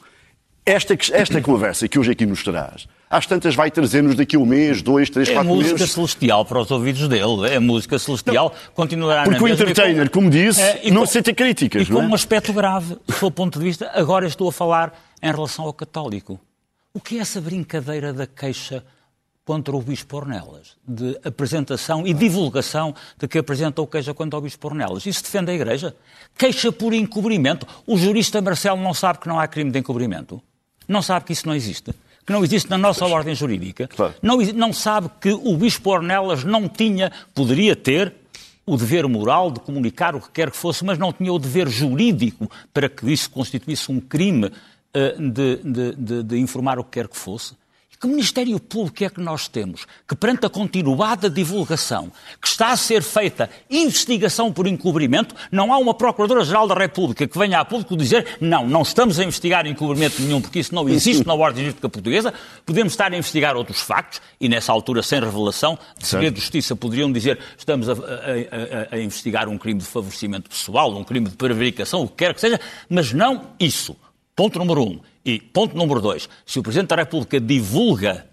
[0.66, 4.82] esta, esta conversa que hoje aqui nos traz, às tantas vai trazer-nos daqui um mês,
[4.82, 5.92] dois, três, É quatro música meses.
[5.92, 7.48] celestial para os ouvidos dele.
[7.50, 8.54] É música celestial.
[8.76, 12.06] Continuará Porque o com- entertainer, como disse, É, não com- aceita críticas, E não com
[12.06, 12.10] é?
[12.10, 15.74] um aspecto grave, do seu ponto de vista, agora estou a falar em relação ao
[15.74, 16.40] católico.
[16.94, 18.84] O que é essa brincadeira da queixa
[19.46, 20.76] contra o Bispo Ornelas?
[20.88, 25.06] De apresentação e divulgação de que apresentou queixa contra o Bispo Ornelas.
[25.08, 25.96] Isso defende a Igreja?
[26.38, 27.66] Queixa por encobrimento.
[27.88, 30.40] O jurista Marcelo não sabe que não há crime de encobrimento?
[30.88, 31.92] Não sabe que isso não existe?
[32.30, 33.88] Que não existe na nossa ordem jurídica?
[33.88, 34.14] Claro.
[34.22, 38.14] Não, não sabe que o Bispo Ornelas não tinha, poderia ter,
[38.68, 41.68] o dever moral de comunicar o que quer que fosse, mas não tinha o dever
[41.68, 44.52] jurídico para que isso constituísse um crime
[44.94, 47.56] eh, de, de- de- de informar o que quer que fosse?
[48.02, 52.10] Que Ministério Público é que nós temos que, perante a continuada divulgação
[52.42, 57.38] que está a ser feita investigação por encobrimento, não há uma Procuradora-Geral da República que
[57.38, 61.28] venha a público dizer não, não estamos a investigar encobrimento nenhum porque isso não existe
[61.28, 62.34] na ordem jurídica portuguesa,
[62.66, 66.76] podemos estar a investigar outros factos e nessa altura sem revelação de segredo de justiça
[66.78, 71.04] poderiam dizer estamos a, a- a- a- a investigar um crime de favorecimento pessoal, um
[71.04, 73.94] crime de prevaricação, o que quer que seja, mas não isso.
[74.36, 75.00] Ponto número um.
[75.26, 76.30] E ponto número dois.
[76.46, 78.26] Se o Presidente da República divulga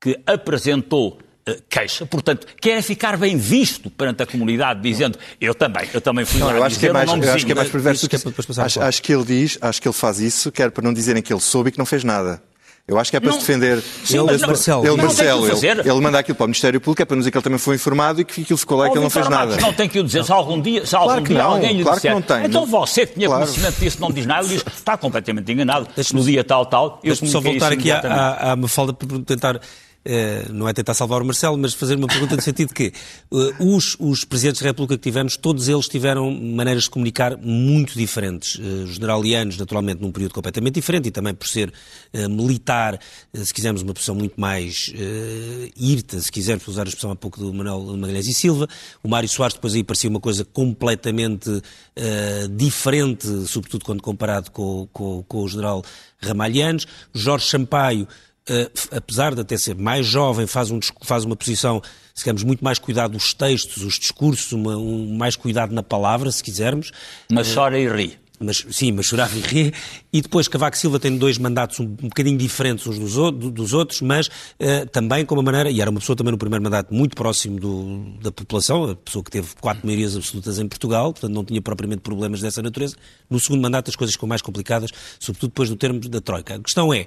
[0.00, 5.88] que apresentou eh, queixa, portanto, quer ficar bem visto perante a comunidade, dizendo eu também,
[5.92, 7.68] eu também fui Não, lá eu acho que é mais, eu acho que é mais
[7.68, 10.70] perverso que que é acho, acho que ele diz, acho que ele faz isso, quer
[10.70, 12.42] para não dizerem que ele soube e que não fez nada.
[12.86, 13.40] Eu acho que é para Não.
[13.40, 13.80] se defender.
[13.80, 14.82] Sim, ele, mas não- Marcelo.
[14.84, 17.30] ele, não Marcelo, ele, ele manda aquilo para o Ministério Público, é para não dizer
[17.30, 19.28] que ele também foi informado e que aquilo ficou lá e que ele não fez
[19.28, 19.56] nada.
[19.56, 20.24] Não tem que o dizer.
[20.24, 22.22] Se algum dia, se algum Claro que dia não, alguém lhe claro que disser, não
[22.22, 22.44] tem.
[22.46, 23.44] então você que tinha Claro.
[23.44, 25.86] conhecimento disso não diz nada, ele diz, está completamente enganado.
[26.12, 29.60] No dia tal, tal, eu só voltar aqui à, à, à Mafalda para tentar
[30.52, 32.92] não é tentar salvar o Marcelo, mas fazer uma pergunta no sentido que
[33.58, 38.58] os, os presidentes da República que tivemos, todos eles tiveram maneiras de comunicar muito diferentes.
[38.58, 41.72] Os generalianos, naturalmente, num período completamente diferente e também por ser
[42.30, 42.98] militar,
[43.32, 44.92] se quisermos, uma posição muito mais
[45.76, 48.68] irta, se quisermos usar a expressão há pouco do Manuel Magalhães e Silva.
[49.02, 51.50] O Mário Soares depois aí parecia uma coisa completamente
[52.56, 55.84] diferente, sobretudo quando comparado com, com, com o general
[56.20, 56.86] Ramalhianos.
[57.14, 58.08] Jorge Sampaio,
[58.48, 61.82] uh, apesar de até ser mais jovem, faz, um, faz uma posição,
[62.14, 66.42] quisermos, muito mais cuidado dos textos, os discursos, uma, um, mais cuidado na palavra, se
[66.42, 66.90] quisermos.
[67.30, 68.22] Mas chora e ri.
[68.42, 69.74] Mas, sim, mas chorava e rir.
[70.12, 73.14] E depois Cavaco Silva tem dois mandatos um, um bocadinho diferentes uns dos,
[73.52, 76.62] dos outros, mas uh, também com uma maneira, e era uma pessoa também no primeiro
[76.62, 81.12] mandato muito próximo do, da população, a pessoa que teve quatro maiorias absolutas em Portugal,
[81.12, 82.96] portanto não tinha propriamente problemas dessa natureza.
[83.30, 86.56] No segundo mandato as coisas ficam mais complicadas, sobretudo depois do termo da Troika.
[86.56, 87.06] A questão é,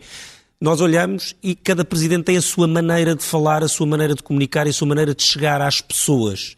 [0.60, 4.24] nós olhamos e cada presidente tem a sua maneira de falar, a sua maneira de
[4.24, 6.56] comunicar e a sua maneira de chegar às pessoas.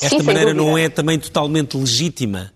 [0.00, 2.52] Esta Sim, maneira não é também totalmente legítima?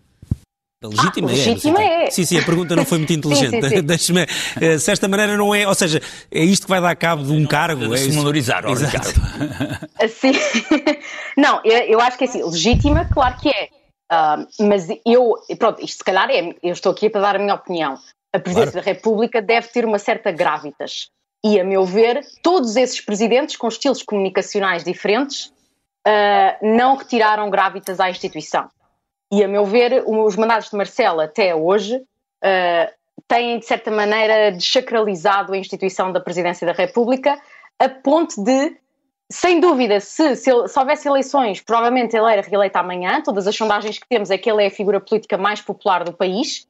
[0.83, 2.11] Legítima, ah, legítima é, é.
[2.11, 3.61] Sim, sim, a pergunta não foi muito inteligente.
[3.83, 4.27] Deixe-me.
[4.61, 5.67] Eh, se esta maneira não é.
[5.67, 7.93] Ou seja, é isto que vai dar cabo de um não, cargo.
[7.93, 9.21] É se valorizar, ó, Ricardo.
[10.09, 10.33] Sim.
[11.37, 13.69] Não, eu, eu, acho que é assim, legítima, claro que é.
[14.11, 15.35] Uh, mas eu.
[15.59, 16.55] Pronto, isto se calhar é.
[16.63, 17.99] Eu estou aqui para dar a minha opinião.
[18.33, 18.85] A Presidência claro.
[18.85, 21.11] da República deve ter uma certa gravitas.
[21.45, 25.47] E, a meu ver, todos esses presidentes, com estilos comunicacionais diferentes,
[26.07, 28.69] uh, não retiraram gravitas à instituição.
[29.33, 32.93] E, a meu ver, os mandados de Marcelo até hoje uh,
[33.27, 37.41] têm, de certa maneira, desacralizado a instituição da Presidência da República,
[37.79, 38.77] a ponto de,
[39.31, 43.23] sem dúvida, se, se, se houvesse eleições, provavelmente ele era reeleito amanhã.
[43.23, 46.13] Todas as sondagens que temos é que ele é a figura política mais popular do
[46.13, 46.68] país.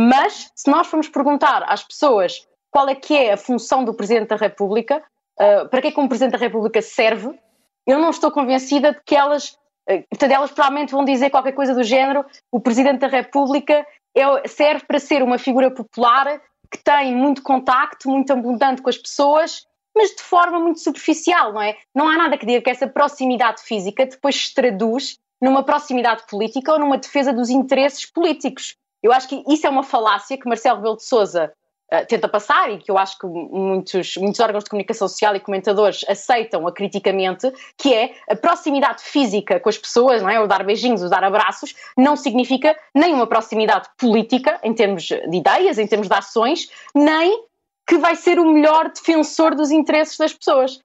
[0.00, 4.28] Mas, se nós formos perguntar às pessoas qual é que é a função do Presidente
[4.28, 5.02] da República,
[5.40, 7.36] uh, para que é que um Presidente da República serve,
[7.84, 9.58] eu não estou convencida de que elas
[9.88, 13.84] eh, portanto, elas provavelmente vão dizer qualquer coisa do género: o Presidente da República
[14.14, 18.98] é, serve para ser uma figura popular que tem muito contacto, muito abundante com as
[18.98, 21.76] pessoas, mas de forma muito superficial, não é?
[21.92, 26.70] Não há nada que diga que essa proximidade física depois se traduz numa proximidade política
[26.72, 28.76] ou numa defesa dos interesses políticos.
[29.02, 31.52] Eu acho que isso é uma falácia que Marcelo Rebelo de Sousa
[31.92, 35.40] uh, tenta passar e que eu acho que muitos, muitos órgãos de comunicação social e
[35.40, 40.40] comentadores aceitam acriticamente, que é a proximidade física com as pessoas, não é?
[40.40, 45.36] o dar beijinhos, o dar abraços, não significa nem uma proximidade política, em termos de
[45.36, 47.44] ideias, em termos de ações, nem
[47.86, 50.78] que vai ser o melhor defensor dos interesses das pessoas.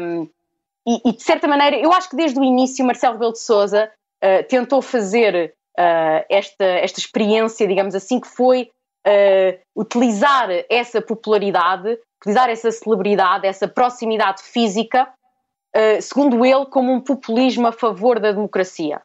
[0.00, 0.28] Um,
[0.86, 3.92] e, e, de certa maneira, eu acho que desde o início Marcelo Rebelo de Sousa
[4.24, 8.70] uh, tentou fazer uh, esta, esta experiência, digamos assim, que foi
[9.06, 15.08] uh, utilizar essa popularidade, utilizar essa celebridade, essa proximidade física,
[15.76, 19.00] uh, segundo ele, como um populismo a favor da democracia.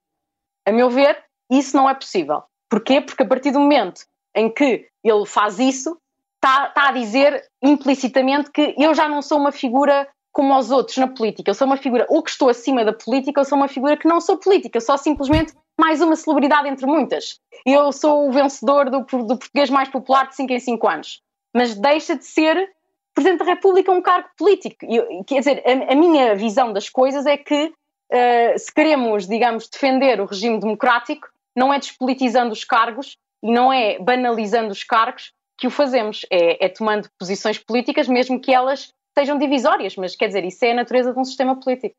[0.67, 2.43] A meu ver, isso não é possível.
[2.69, 3.01] Porquê?
[3.01, 4.01] Porque a partir do momento
[4.35, 5.97] em que ele faz isso,
[6.35, 10.97] está, está a dizer implicitamente que eu já não sou uma figura como os outros
[10.97, 11.49] na política.
[11.49, 14.05] Eu sou uma figura ou que estou acima da política, ou sou uma figura que
[14.05, 17.39] não sou política, só simplesmente mais uma celebridade entre muitas.
[17.65, 21.21] Eu sou o vencedor do, do português mais popular de 5 em 5 anos.
[21.55, 22.69] Mas deixa de ser
[23.13, 24.75] Presidente da República um cargo político.
[24.81, 29.69] Eu, quer dizer, a, a, minha visão das coisas é que uh, se queremos, digamos,
[29.69, 35.31] defender o regime democrático, não é despolitizando os cargos e não é banalizando os cargos
[35.57, 36.25] que o fazemos.
[36.29, 40.71] É, é tomando posições políticas, mesmo que elas sejam divisórias, mas quer dizer, isso é
[40.71, 41.95] a natureza de um sistema político.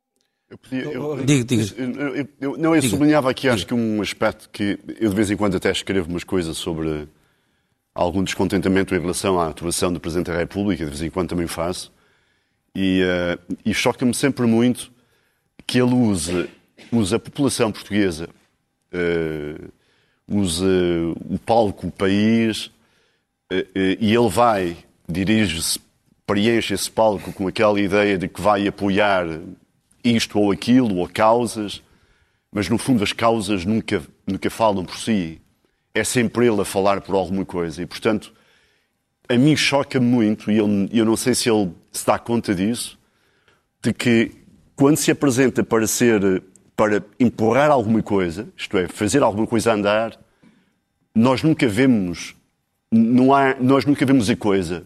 [0.49, 1.75] Eu podia, eu, diga, diga.
[1.77, 2.91] Eu, eu, não, eu diga.
[2.91, 6.23] sublinhava aqui, acho que um aspecto que eu de vez em quando até escrevo umas
[6.23, 7.09] coisas sobre
[7.93, 11.47] algum descontentamento em relação à atuação do Presidente da República, de vez em quando também
[11.47, 11.91] faço,
[12.75, 14.93] e, uh, e choca-me sempre muito
[15.67, 16.49] que ele use,
[16.93, 18.29] use a população portuguesa,
[18.93, 19.73] uh,
[20.29, 20.65] use
[21.29, 22.67] o palco, o país,
[23.51, 24.77] uh, e ele vai,
[25.09, 25.81] dirige-se,
[26.27, 29.27] preenche esse palco com aquela ideia de que vai apoiar
[30.03, 31.83] isto ou aquilo, ou causas,
[32.53, 35.41] mas no fundo as causas nunca, nunca falam por si.
[35.95, 37.83] É sempre ele a falar por alguma coisa.
[37.83, 38.33] E, portanto,
[39.29, 42.99] a mim choca-me muito, e eu, eu não sei se ele se dá conta disso,
[43.83, 44.33] de que
[44.75, 46.43] quando se apresenta para ser,
[46.77, 50.19] para empurrar alguma coisa, isto é, fazer alguma coisa andar,
[51.15, 52.37] nós nunca vemos,
[52.93, 54.85] não há, nós nunca vemos a coisa,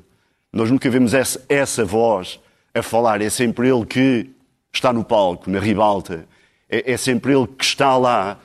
[0.53, 2.41] nós nunca vemos essa, essa voz
[2.75, 4.31] a falar, é sempre ele que
[4.73, 6.27] está no palco, na ribalta,
[6.69, 8.39] é, é sempre ele que está lá.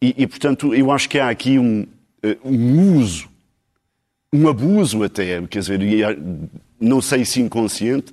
[0.00, 1.86] E, e, portanto, eu acho que há aqui um,
[2.22, 3.28] eh, um uso,
[4.32, 5.80] um abuso até, quer dizer,
[6.80, 8.12] não sei se inconsciente,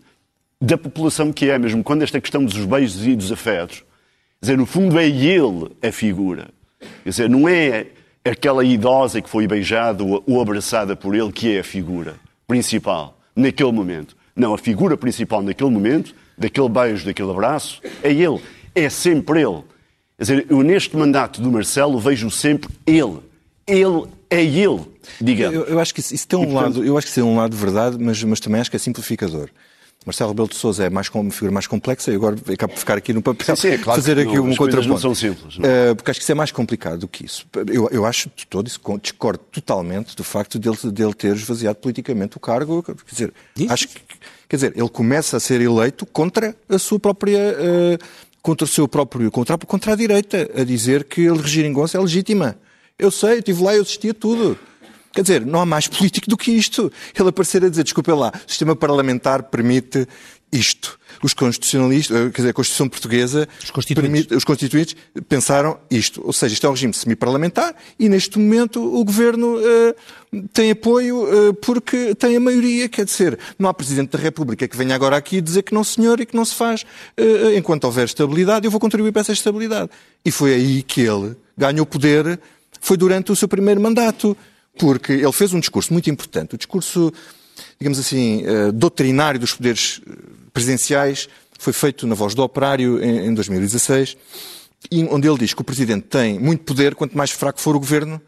[0.61, 3.79] da população que é, mesmo quando esta questão dos beijos e dos afetos.
[3.79, 6.49] Quer dizer, no fundo é ele a figura.
[7.03, 7.87] Quer dizer, não é
[8.23, 12.15] aquela idosa que foi beijada ou abraçada por ele que é a figura
[12.47, 14.15] principal naquele momento.
[14.35, 18.41] Não, a figura principal naquele momento, daquele beijo, daquele abraço, é ele.
[18.73, 19.63] É sempre ele.
[20.17, 23.19] Quer dizer, eu neste mandato do Marcelo vejo sempre ele.
[23.67, 24.81] Ele é ele,
[25.21, 25.55] digamos.
[25.55, 26.77] Eu, eu acho que isso, isso tem um portanto...
[26.77, 28.79] lado, eu acho que tem um lado de verdade, mas, mas também acho que é
[28.79, 29.49] simplificador.
[30.05, 32.97] Marcelo Rebelo de Sousa é mais uma figura mais complexa e agora acabo de ficar
[32.97, 34.89] aqui no papel sim, sim, é claro fazer aqui não, um contraponto.
[34.89, 35.57] não são simples.
[35.57, 35.69] Não.
[35.69, 37.45] Uh, porque acho que isso é mais complicado do que isso.
[37.71, 41.35] Eu, eu acho de todo isso, discordo totalmente do facto de ele, de ele ter
[41.35, 42.83] esvaziado politicamente o cargo.
[42.83, 43.33] Quer dizer,
[43.69, 44.01] acho que,
[44.49, 47.39] quer dizer, ele começa a ser eleito contra a sua própria.
[47.39, 49.31] Uh, contra o seu próprio.
[49.31, 52.57] Contra, contra a direita, a dizer que ele regeringonça é legítima.
[52.99, 54.59] Eu sei, eu estive lá e eu assisti a tudo.
[55.13, 56.91] Quer dizer, não há mais político do que isto.
[57.17, 60.07] Ele aparecer a dizer, desculpa lá, o sistema parlamentar permite
[60.53, 60.99] isto.
[61.21, 64.11] Os constitucionalistas, eh, quer dizer, a Constituição Portuguesa, os constituintes.
[64.11, 64.95] Permite, os constituintes
[65.27, 66.21] pensaram isto.
[66.25, 71.23] Ou seja, isto é um regime semi-parlamentar e neste momento o governo uh, tem apoio
[71.23, 72.87] uh, porque tem a maioria.
[72.87, 76.19] Quer dizer, não há Presidente da República que venha agora aqui dizer que não, senhor,
[76.19, 76.83] e que não se faz.
[77.19, 79.89] Uh, enquanto houver estabilidade, eu vou contribuir para essa estabilidade.
[80.23, 82.39] E foi aí que ele ganhou poder,
[82.79, 84.37] foi durante o seu primeiro mandato
[84.77, 87.11] porque ele fez um discurso muito importante, o discurso,
[87.79, 90.13] digamos assim, uh, doutrinário dos poderes eh,
[90.51, 94.17] presidenciais, foi feito na Voz do Operário em, em 2016,
[95.09, 98.21] onde ele diz que o Presidente tem muito poder, quanto mais fraco for o Governo,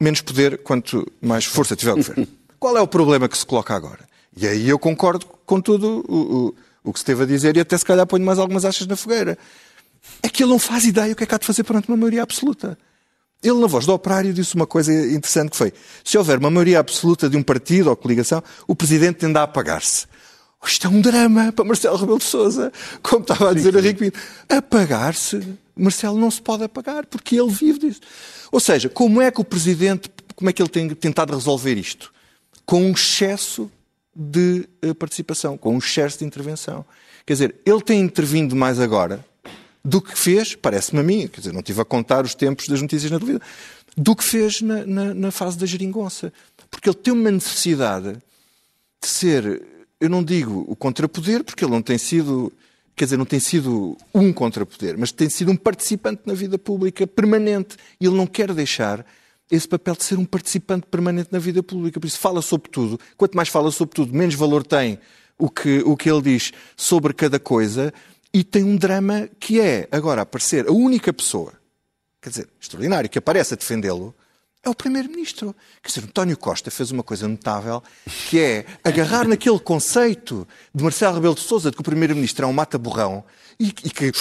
[0.00, 2.28] menos poder, quanto mais força tiver o Governo.
[2.58, 4.08] Qual é o problema que se coloca agora?
[4.36, 7.60] E aí eu concordo com tudo o, o, o que se teve a dizer e
[7.60, 9.38] até se calhar ponho mais algumas achas na fogueira.
[10.22, 11.96] É que ele não faz ideia o que é que há de fazer perante uma
[11.96, 12.78] maioria absoluta.
[13.42, 15.72] Ele, na voz do operário, disse uma coisa interessante que foi:
[16.04, 20.06] se houver uma maioria absoluta de um partido ou coligação, o presidente tende a apagar-se.
[20.64, 23.84] Isto é um drama para Marcelo Rebelo de Sousa, como estava a dizer sim, sim.
[23.84, 24.18] Henrique Pinto.
[24.48, 28.00] Apagar-se, Marcelo não se pode apagar, porque ele vive disso.
[28.50, 32.12] Ou seja, como é que o presidente, como é que ele tem tentado resolver isto?
[32.66, 33.70] Com um excesso
[34.14, 36.84] de eh, participação, com um excesso de intervenção.
[37.24, 39.24] Quer dizer, ele tem intervindo mais agora,
[39.88, 42.82] do que fez, parece-me a mim, quer dizer, não estive a contar os tempos das
[42.82, 43.40] notícias na televisão,
[43.96, 46.30] do que fez na, na, na fase da geringonça.
[46.70, 49.62] Porque ele tem uma necessidade de ser,
[49.98, 52.52] eu não digo o contrapoder, porque ele não tem sido,
[52.94, 57.06] quer dizer, não tem sido um contrapoder, mas tem sido um participante na vida pública
[57.06, 57.76] permanente.
[57.98, 59.06] E ele não quer deixar
[59.50, 61.98] esse papel de ser um participante permanente na vida pública.
[61.98, 63.00] Por isso fala sobre tudo.
[63.16, 64.98] Quanto mais fala sobre tudo, menos valor tem
[65.38, 67.90] o que, o que ele diz sobre cada coisa
[68.32, 71.52] e tem um drama que é agora aparecer a única pessoa,
[72.20, 74.14] quer dizer, extraordinário, que aparece a defendê-lo,
[74.62, 75.54] é o Primeiro-Ministro.
[75.82, 77.82] Quer dizer, António Costa fez uma coisa notável,
[78.28, 82.48] que é agarrar naquele conceito de Marcelo Rebelo de Sousa de que o Primeiro-Ministro é
[82.48, 83.24] um mata-borrão
[83.58, 84.12] e, e, que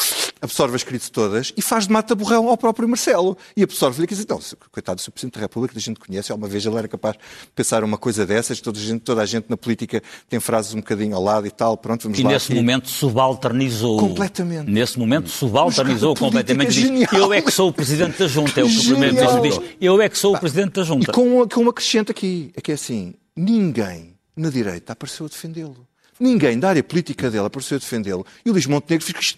[0.41, 3.37] absorve as crises todas e faz de mata-borrão ao próprio Marcelo.
[3.55, 4.39] E absorve-lhe e diz, não,
[4.71, 5.11] coitado do Sr.
[5.11, 7.21] Presidente da República, que a gente conhece, alguma vez ele era capaz de
[7.55, 10.77] pensar uma coisa dessas, toda a gente, toda a gente na política tem frases um
[10.77, 12.29] bocadinho ao lado e tal, pronto, vamos e lá.
[12.29, 12.55] E nesse aqui.
[12.55, 13.99] momento subalternizou.
[13.99, 14.69] Completamente.
[14.69, 16.71] Nesse momento subalternizou completamente.
[16.71, 19.59] Diz, eu é que sou o Presidente da Junta, é o que o Primeiro-Ministro diz.
[19.79, 21.11] Eu é que sou o Presidente da Junta.
[21.11, 25.29] E com, com uma crescente aqui, é que é assim, ninguém na direita apareceu a
[25.29, 25.87] defendê-lo.
[26.19, 28.25] Ninguém da área política dele apareceu a defendê-lo.
[28.43, 29.37] E o Luís Montenegro fez,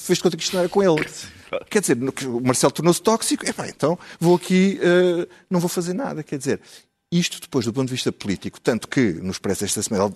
[0.00, 1.04] fez conta que isto não era com ele.
[1.70, 3.48] Quer dizer, o Marcelo tornou-se tóxico.
[3.48, 6.22] Epá, então vou aqui, uh, não vou fazer nada.
[6.22, 6.60] Quer dizer,
[7.10, 10.14] isto depois do ponto de vista político, tanto que nos expressa esta semana, ele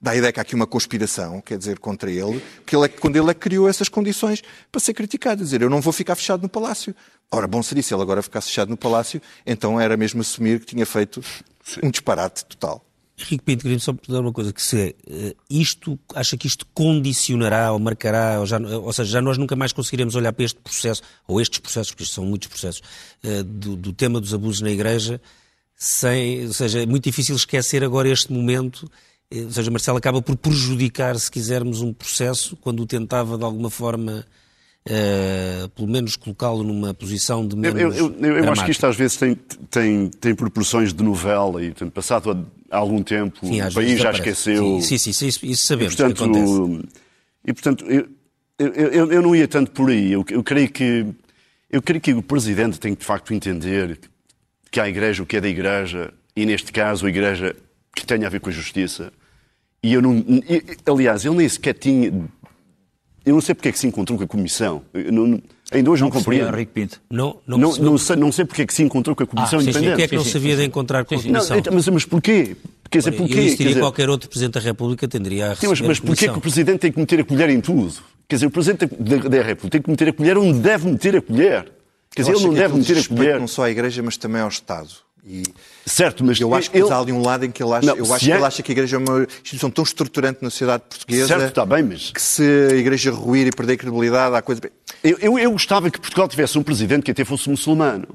[0.00, 2.88] dá a ideia que há aqui uma conspiração, quer dizer, contra ele, que ele é,
[2.88, 5.42] quando ele é que criou essas condições para ser criticado.
[5.42, 6.94] Dizer, eu não vou ficar fechado no Palácio.
[7.30, 10.66] Ora, bom seria se ele agora ficasse fechado no Palácio, então era mesmo assumir que
[10.66, 11.22] tinha feito
[11.82, 12.84] um disparate total.
[13.24, 17.72] Henrique Pinto, queria só perguntar uma coisa, que se uh, isto, acha que isto condicionará
[17.72, 21.02] ou marcará, ou, já, ou, seja, já nós nunca mais conseguiremos olhar para este processo,
[21.26, 22.82] ou estes processos, porque isto são muitos processos,
[23.24, 25.20] uh, do, do, tema dos abusos na Igreja,
[25.74, 28.90] sem, ou seja, é muito difícil esquecer agora este momento,
[29.34, 33.70] ou seja, Marcelo acaba por prejudicar, se quisermos, um processo, quando o tentava de alguma
[33.70, 34.26] forma
[34.84, 37.80] Uh, pelo menos colocá-lo numa posição de menos.
[37.80, 39.36] Eu, eu, eu, eu acho que isto às vezes tem,
[39.70, 44.10] tem, tem proporções de novela e, portanto, passado há algum tempo, sim, o país já
[44.10, 44.80] esqueceu.
[44.80, 45.94] Sim, sim, sim, isso, isso sabemos.
[45.94, 46.88] E, portanto,
[47.44, 48.08] e, portanto eu,
[48.58, 50.12] eu, eu, não ia tanto por aí.
[50.12, 51.06] Eu, eu, creio que,
[51.70, 53.98] eu creio que o Presidente tem que, de facto, entender
[54.70, 57.54] que há a Igreja o que é da Igreja e, neste caso, a Igreja
[57.94, 59.12] que tem a ver com a justiça.
[59.82, 60.24] E eu não.
[60.86, 62.12] Aliás, ele nem sequer tinha
[63.24, 64.82] eu não sei porque é que se encontrou com a Comissão.
[64.92, 66.48] Eu não, ainda hoje não, não compreendo.
[66.48, 67.00] Henrique Pinto.
[67.10, 69.58] Não, não, não, não, sei, não sei porque é que se encontrou com a Comissão
[69.58, 69.90] ah, Independente.
[69.90, 71.56] Porquê é que não sabia de encontrar com a Comissão?
[71.56, 72.56] Não, mas, mas porquê?
[72.90, 73.38] Quer dizer, porquê?
[73.38, 76.38] Eu dizer, qualquer outro Presidente da República tenderia a receber Sim, mas, mas porquê que
[76.38, 77.94] o Presidente tem que meter a colher em tudo?
[78.28, 81.16] Quer dizer, o Presidente da, da República tem que meter a colher onde deve meter
[81.16, 81.72] a colher.
[82.14, 83.40] Quer dizer, ele não deve meter a colher.
[83.40, 84.90] não só à Igreja, mas também ao Estado.
[85.24, 85.44] E...
[85.86, 86.90] Certo, mas eu acho que ele...
[86.90, 88.34] há ali um lado em que ele acha, não, eu acho que é...
[88.34, 91.64] ele acha que a Igreja é uma instituição tão estruturante na sociedade portuguesa certo, está
[91.64, 92.10] bem, mas...
[92.10, 94.60] que se a Igreja ruir e perder credibilidade, há coisa.
[95.02, 98.08] Eu, eu, eu gostava que Portugal tivesse um presidente que até fosse muçulmano.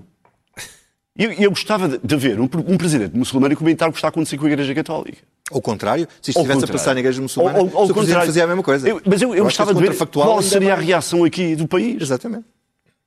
[1.17, 4.07] Eu, eu gostava de, de ver um, um, presidente muçulmano e comentar o que está
[4.07, 5.17] a acontecer com a Igreja Católica.
[5.49, 8.47] Ao contrário, se estivesse a passar na Igreja Muçulmana, ou, ou, o Presidente fazia a
[8.47, 8.87] mesma coisa.
[8.87, 12.01] Eu, mas eu, eu gostava de ver qual seria a reação aqui do país.
[12.01, 12.45] Exatamente.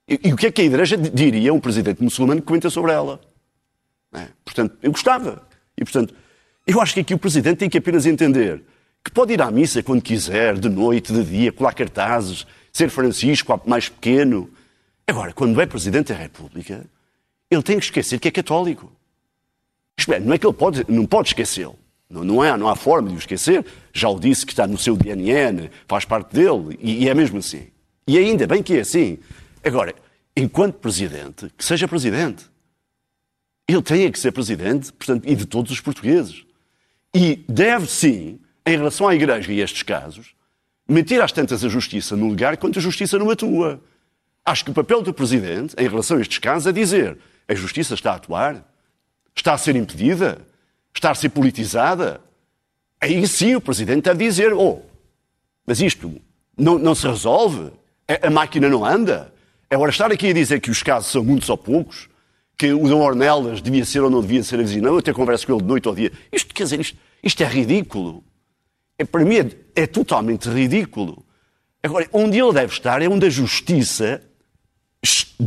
[0.09, 2.69] E, e, o que é que a Igreja diria a um presidente muçulmano que comenta
[2.71, 3.21] sobre ela?
[4.13, 4.29] É?
[4.45, 5.47] Portanto, eu gostava.
[5.77, 6.15] E, portanto,
[6.67, 8.63] eu acho que aqui o Presidente tem que apenas entender
[9.05, 13.61] que pode ir à missa quando quiser, de noite, de dia, colar cartazes, ser Francisco,
[13.67, 14.51] mais pequeno.
[15.07, 16.85] Agora, quando é Presidente da República,
[17.51, 18.93] ele tem que esquecer que é católico.
[19.99, 21.79] Isto é, não é que ele pode, não pode esquecê-lo.
[22.09, 23.65] Não, não, é, não há forma de o esquecer.
[23.93, 27.39] Já o disse que está no seu DNA, faz parte dele, e, e é mesmo
[27.39, 27.69] assim.
[28.07, 29.19] E ainda bem que é assim.
[29.65, 29.95] Agora,
[30.37, 32.51] enquanto presidente, que seja presidente.
[33.73, 36.45] Ele tem que ser presidente, portanto, e de todos os portugueses.
[37.15, 40.35] E deve, sim, em relação à Igreja e estes casos,
[40.89, 43.81] meter às tantas a justiça no lugar quando a justiça não atua.
[44.45, 47.17] Acho que o papel do presidente, em relação a estes casos, é dizer
[47.49, 48.65] a justiça está a atuar,
[49.37, 50.39] está a ser impedida,
[50.93, 52.21] está a ser politizada.
[53.01, 54.81] Aí sim o presidente deve dizer: oh,
[55.65, 56.21] mas isto
[56.57, 57.71] não, não se resolve,
[58.09, 59.33] a, a máquina não anda.
[59.71, 62.09] Agora, estar aqui a dizer que os casos são muitos ou poucos,
[62.61, 65.47] que o Dom Ornelas devia ser ou não devia ser avizinho, não, eu até converso
[65.47, 66.13] com ele de noite ou dia.
[66.31, 68.23] Isto, quer dizer, isto, isto é ridículo.
[68.99, 71.25] É, para mim é, é totalmente ridículo.
[71.83, 74.21] Agora, onde ele deve estar é onde a justiça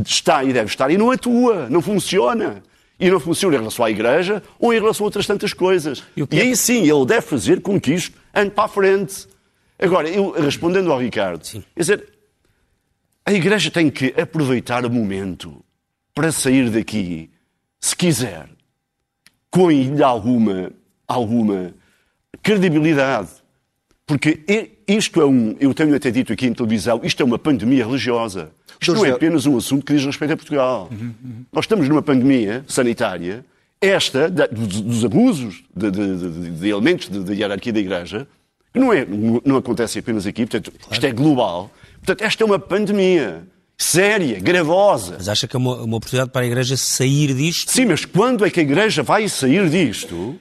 [0.04, 2.64] está e deve estar e não atua, não funciona.
[2.98, 6.02] E não funciona em relação à Igreja ou em relação a outras tantas coisas.
[6.16, 9.28] E, e aí sim, ele deve fazer com que isto ande para a frente.
[9.78, 11.62] Agora, eu, respondendo ao Ricardo, sim.
[11.76, 12.08] quer dizer,
[13.24, 15.63] a Igreja tem que aproveitar o momento
[16.14, 17.30] para sair daqui,
[17.80, 18.48] se quiser,
[19.50, 20.70] com ainda alguma,
[21.06, 21.74] alguma
[22.42, 23.30] credibilidade.
[24.06, 24.40] Porque
[24.86, 28.50] isto é um, eu tenho até dito aqui em televisão, isto é uma pandemia religiosa.
[28.80, 30.88] Isto não é apenas um assunto que diz respeito a Portugal.
[30.90, 31.44] Uhum, uhum.
[31.52, 33.44] Nós estamos numa pandemia sanitária,
[33.80, 38.26] esta, dos, dos abusos de, de, de, de elementos da hierarquia da Igreja,
[38.72, 40.92] que não, é, não, não acontece apenas aqui, portanto, claro.
[40.92, 41.70] isto é global.
[41.98, 43.46] Portanto, esta é uma pandemia
[43.78, 45.14] séria, gravosa.
[45.18, 47.70] Mas acha que é uma, uma oportunidade para a Igreja sair disto?
[47.70, 50.38] Sim, mas quando é que a Igreja vai sair disto?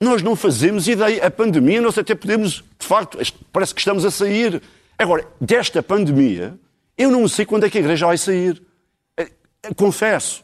[0.00, 1.26] Nós não fazemos ideia.
[1.26, 3.18] A pandemia, nós até podemos, de facto,
[3.52, 4.62] parece que estamos a sair.
[4.98, 6.58] Agora, desta pandemia,
[6.96, 8.62] eu não sei quando é que a Igreja vai sair.
[9.16, 9.30] Eh,
[9.62, 10.42] eh, confesso,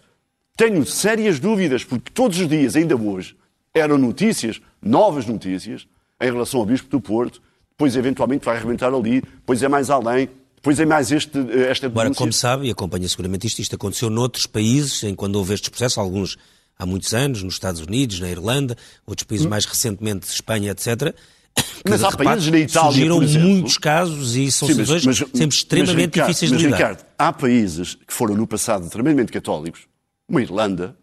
[0.56, 3.36] tenho sérias dúvidas, porque todos os dias, ainda hoje,
[3.74, 5.86] eram notícias, novas notícias,
[6.20, 10.30] em relação ao Bispo do Porto, depois eventualmente vai arrebentar ali, depois é mais além,
[10.56, 11.88] depois é mais este, eh, esta denúncia.
[11.88, 15.68] Agora, como sabe, e acompanha seguramente isto, isto aconteceu noutros países, em quando houve estes
[15.68, 16.36] processos, alguns
[16.78, 18.76] há muitos anos, nos Estados Unidos, na Irlanda,
[19.06, 19.50] outros países hum.
[19.50, 21.14] mais recentemente, Espanha, etc.,
[21.88, 25.18] mas há países na Itália, surgiram por exemplo, muitos casos e são Sim, mas, mas,
[25.18, 26.76] sempre extremamente Ricardo, difíceis de lidar.
[26.76, 29.86] Ricardo, há países que foram no passado tremendamente católicos,
[30.28, 30.94] uma Irlanda,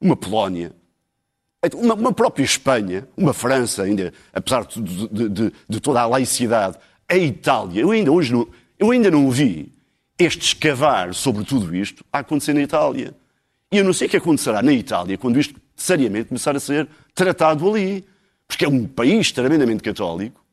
[0.00, 0.72] uma Polónia,
[1.74, 6.76] uma, uma, própria Espanha, uma França, ainda, apesar de, de, de, de, toda a laicidade,
[7.08, 8.48] a Itália, eu ainda hoje não,
[8.82, 9.72] eu ainda não vi
[10.18, 13.14] este escavar sobre tudo isto a acontecer na Itália.
[13.70, 16.88] E eu não sei o que acontecerá na Itália quando isto seriamente começar a ser
[17.14, 18.04] tratado ali.
[18.44, 20.44] Porque é um país tremendamente católico.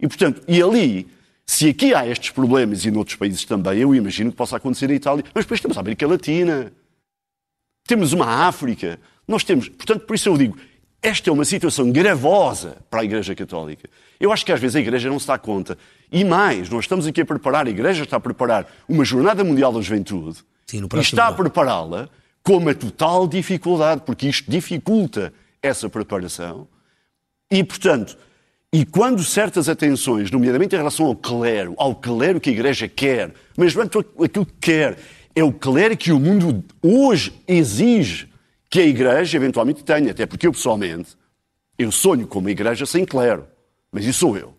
[0.00, 1.06] E, portanto, e ali,
[1.44, 4.94] se aqui há estes problemas e noutros países também, eu imagino que possa acontecer na
[4.94, 5.22] Itália.
[5.34, 6.72] Mas depois temos a América Latina,
[7.86, 8.98] temos uma África,
[9.28, 9.68] nós temos.
[9.68, 10.56] Portanto, por isso eu digo,
[11.02, 13.90] esta é uma situação gravosa para a Igreja Católica.
[14.20, 15.76] Eu acho que às vezes a Igreja não se dá conta.
[16.12, 19.72] E mais, nós estamos aqui a preparar, a Igreja está a preparar uma Jornada Mundial
[19.72, 22.08] da Juventude Sim, e está a prepará-la
[22.42, 26.68] com uma total dificuldade, porque isto dificulta essa preparação.
[27.50, 28.16] E, portanto,
[28.72, 33.32] e quando certas atenções, nomeadamente em relação ao clero, ao clero que a Igreja quer,
[33.56, 34.98] mas não é aquilo que quer,
[35.34, 38.31] é o clero que o mundo hoje exige
[38.72, 40.12] que a Igreja eventualmente tenha.
[40.12, 41.10] Até porque eu, pessoalmente,
[41.78, 43.46] eu sonho com uma Igreja sem clero.
[43.92, 44.54] Mas isso sou eu.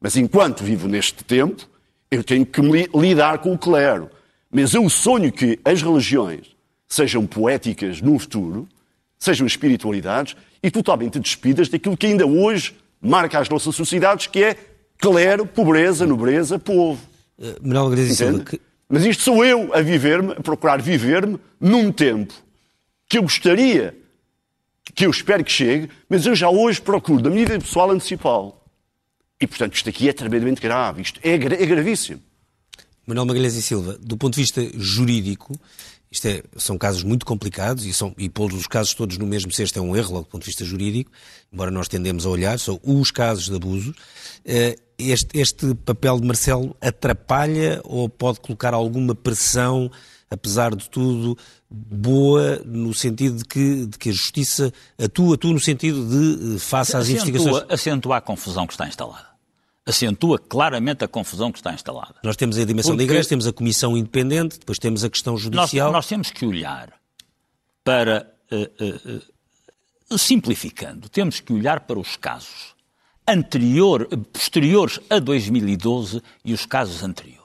[0.00, 1.64] Mas enquanto vivo neste tempo,
[2.10, 4.10] eu tenho que me lidar com o clero.
[4.50, 6.48] Mas eu sonho que as religiões
[6.88, 8.68] sejam poéticas no futuro,
[9.16, 14.56] sejam espiritualidades e totalmente despidas daquilo que ainda hoje marca as nossas sociedades, que é
[14.98, 17.00] clero, pobreza, nobreza, povo.
[17.38, 18.60] Uh, Manuel que...
[18.88, 22.34] Mas isto sou eu a viver-me, a procurar viver-me num tempo
[23.12, 23.94] que eu gostaria
[24.94, 28.58] que eu espero que chegue, mas eu já hoje procuro, da minha vida pessoal, antecipá-lo.
[29.38, 31.02] E, portanto, isto aqui é tremendamente grave.
[31.02, 32.22] Isto é, gra é gravíssimo.
[33.06, 35.52] Manuel Magalhães e Silva, do ponto de vista jurídico,
[36.10, 39.52] isto é, são casos muito complicados e, são, e pôr os casos todos no mesmo
[39.52, 41.12] cesto é um erro, do ponto de vista jurídico,
[41.52, 43.94] embora nós tendemos a olhar, são os casos de abuso.
[44.42, 49.90] Eh, este, este papel de Marcelo atrapalha ou pode colocar alguma pressão,
[50.30, 51.36] apesar de tudo,
[51.72, 56.56] boa, no sentido de que, de que a justiça atua, atua no sentido de, eh,
[56.56, 57.64] às acentua, investigações.
[57.68, 59.32] Acentua a confusão que está instalada
[59.84, 62.14] acentua claramente a confusão que está instalada.
[62.22, 65.36] Nós temos a dimensão Porque da Igreja, temos a Comissão Independente, depois temos a questão
[65.36, 65.88] judicial.
[65.88, 66.92] Nós, nós temos que olhar
[67.82, 72.76] para, uh, uh, uh, simplificando, temos que olhar para os casos
[73.26, 77.42] anterior, posteriores a 2012 e os casos anteriores.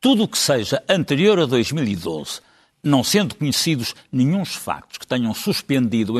[0.00, 2.40] Tudo o que seja anterior a 2012
[2.82, 6.14] não sendo conhecidos nenhum factos que tenham suspendido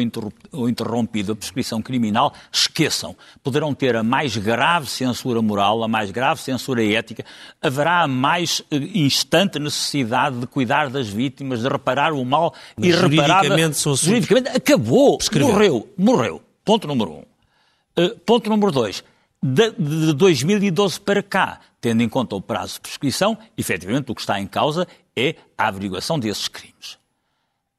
[0.53, 3.17] ou interrompido a prescrição criminal, esqueçam.
[3.43, 7.25] Poderão ter a mais grave censura moral, a mais grave censura ética,
[7.61, 12.89] haverá a mais eh, instante necessidade de cuidar das vítimas, de reparar o mal Mas
[12.89, 13.49] irreparável.
[13.49, 16.43] Juridicamente, são juridicamente acabou, morreu, morreu.
[16.65, 17.25] Ponto número um.
[18.01, 19.03] Uh, ponto número dois.
[19.43, 24.21] De, de 2012 para cá, tendo em conta o prazo de prescrição, efetivamente o que
[24.21, 24.87] está em causa
[25.17, 26.99] é a averiguação desses crimes.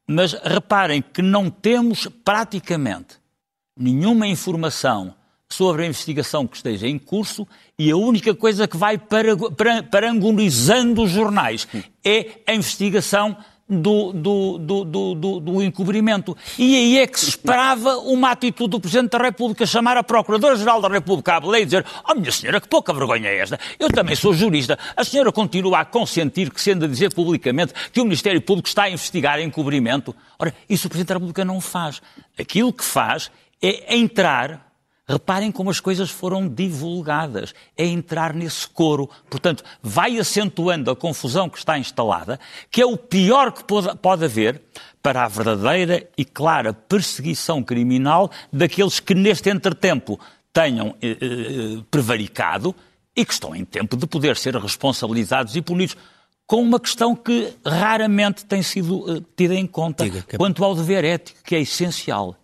[0.08, 3.18] Mas reparem que não temos praticamente
[3.76, 5.16] nenhuma informação
[5.50, 9.00] sobre a investigação que esteja em curso e a única coisa que vai
[9.92, 11.68] parangolizando os jornais
[12.04, 16.36] é a investigação do, do, do, do, encobrimento.
[16.58, 20.82] E aí é que se esperava uma atitude do Presidente da República chamar a Procuradora-Geral
[20.82, 23.60] da República à e dizer oh minha senhora, que pouca vergonha é esta?
[23.80, 24.78] Eu também sou jurista.
[24.96, 28.84] A senhora continua a consentir que sendo a dizer publicamente que o Ministério Público está
[28.84, 30.16] a investigar encobrimento.
[30.38, 32.02] Ora, isso o Presidente da República não faz.
[32.38, 34.73] Aquilo que faz é entrar
[35.08, 37.54] Reparem como as coisas foram divulgadas.
[37.78, 39.10] É entrar nesse coro.
[39.30, 42.40] Portanto, vai acentuando a confusão que está instalada,
[42.72, 44.62] que é o pior que pode, pode haver
[45.02, 50.18] para a verdadeira e clara perseguição criminal daqueles que, neste entretempo,
[50.54, 52.74] tenham eh, eh, prevaricado
[53.16, 55.98] e que estão em tempo de poder ser responsabilizados e punidos
[56.48, 60.38] com uma questão que raramente tem sido uh, tida em conta Diga, que...
[60.38, 62.36] quanto ao dever ético, que é essencial.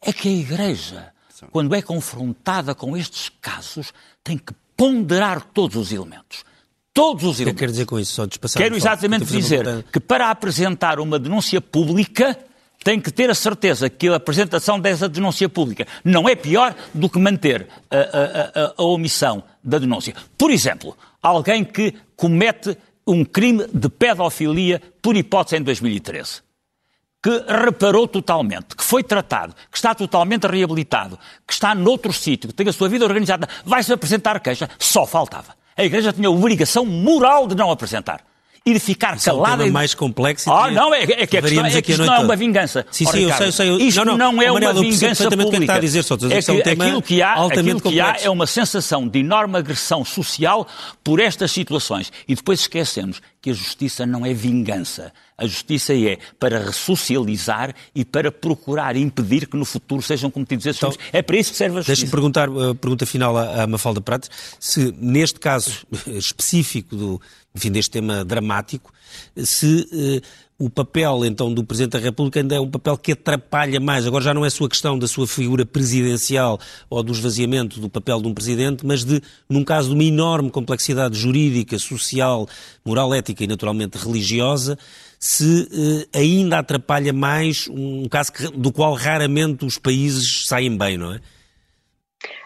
[0.00, 1.12] É que a Igreja
[1.50, 6.44] quando é confrontada com estes casos, tem que ponderar todos os elementos.
[6.92, 7.52] Todos os elementos.
[7.52, 8.12] O que quer dizer com isso?
[8.12, 8.26] Só
[8.56, 12.38] Quero exatamente dizer que para apresentar uma denúncia pública
[12.82, 17.08] tem que ter a certeza que a apresentação dessa denúncia pública não é pior do
[17.08, 20.14] que manter a, a, a, a omissão da denúncia.
[20.36, 22.76] Por exemplo, alguém que comete
[23.06, 26.47] um crime de pedofilia por hipótese em 2013
[27.22, 32.54] que reparou totalmente, que foi tratado, que está totalmente reabilitado, que está noutro sítio, que
[32.54, 35.56] tem a sua vida organizada, vai-se apresentar queixa, só faltava.
[35.76, 38.20] A Igreja tinha a obrigação moral de não apresentar
[38.64, 39.62] e de ficar Isso calada.
[39.62, 39.72] É um e...
[39.72, 40.50] mais complexo.
[40.52, 42.84] Ah, não, é, é que, a questão, é que isto não é uma vingança.
[42.90, 43.76] Sim, sim, eu sei, eu sei.
[43.76, 45.74] Isto não, não, não é uma vingança pública.
[45.74, 48.46] A dizer, só, é que, é um aquilo que há, aquilo que há é uma
[48.46, 50.66] sensação de enorme agressão social
[51.02, 52.12] por estas situações.
[52.26, 55.12] E depois esquecemos que a justiça não é vingança.
[55.36, 60.78] A justiça é para ressocializar e para procurar impedir que no futuro sejam cometidos esses
[60.78, 61.10] então, crimes.
[61.12, 61.96] É para isso que serve a justiça.
[61.96, 67.20] Deixa-me perguntar, a pergunta final à Mafalda Prates, se neste caso específico do,
[67.54, 68.92] enfim, deste tema dramático,
[69.36, 70.20] se eh,
[70.60, 74.06] o papel então do Presidente da República ainda é um papel que atrapalha mais.
[74.06, 76.58] Agora já não é sua questão da sua figura presidencial
[76.90, 80.50] ou do esvaziamento do papel de um Presidente, mas de, num caso de uma enorme
[80.50, 82.48] complexidade jurídica, social,
[82.84, 84.76] moral, ética e naturalmente religiosa,
[85.18, 85.68] se
[86.12, 91.12] eh, ainda atrapalha mais um caso que, do qual raramente os países saem bem, não
[91.14, 91.20] é?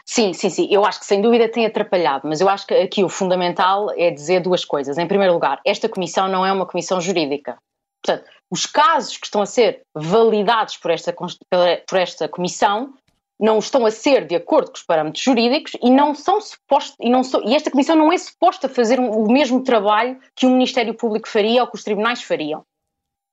[0.05, 0.69] Sim, sim, sim.
[0.71, 4.11] Eu acho que sem dúvida tem atrapalhado, mas eu acho que aqui o fundamental é
[4.11, 4.99] dizer duas coisas.
[4.99, 7.57] Em primeiro lugar, esta comissão não é uma comissão jurídica.
[8.05, 12.95] Portanto, os casos que estão a ser validados por esta, por esta comissão
[13.41, 17.11] não estão a ser de acordo com os parâmetros jurídicos e não são supostos e,
[17.11, 20.95] não e esta comissão não é suposta fazer um, o mesmo trabalho que o Ministério
[20.95, 22.61] Público faria ou que os tribunais fariam.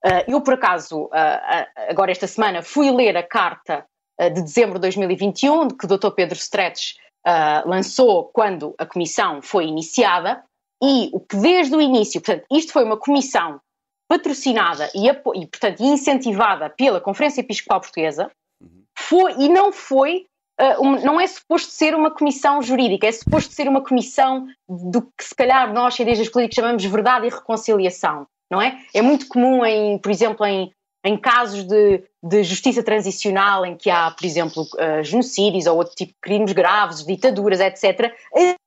[0.03, 1.09] Uh, eu, por acaso, uh,
[1.89, 3.85] agora esta semana, fui ler a carta
[4.19, 6.11] uh, de dezembro de 2021 que o Dr.
[6.11, 6.95] Pedro Stretch
[7.65, 10.41] lançou quando a comissão foi iniciada
[10.81, 13.59] e o que desde o início, portanto, isto foi uma comissão
[14.09, 18.31] patrocinada e, e, portanto, incentivada pela Conferência Episcopal Portuguesa,
[18.97, 20.25] foi, e não foi,
[20.59, 25.03] uh, um, não é suposto ser uma comissão jurídica, é suposto ser uma comissão do
[25.03, 28.83] que se calhar nós, cientistas políticos, chamamos verdade e reconciliação, não é?
[28.93, 30.71] É muito comum, em, por exemplo, em
[31.03, 35.95] em casos de, de, justiça transicional, em que há, por exemplo, uh, genocídios ou outro
[35.95, 38.13] tipo de crimes graves, ditaduras, etc.,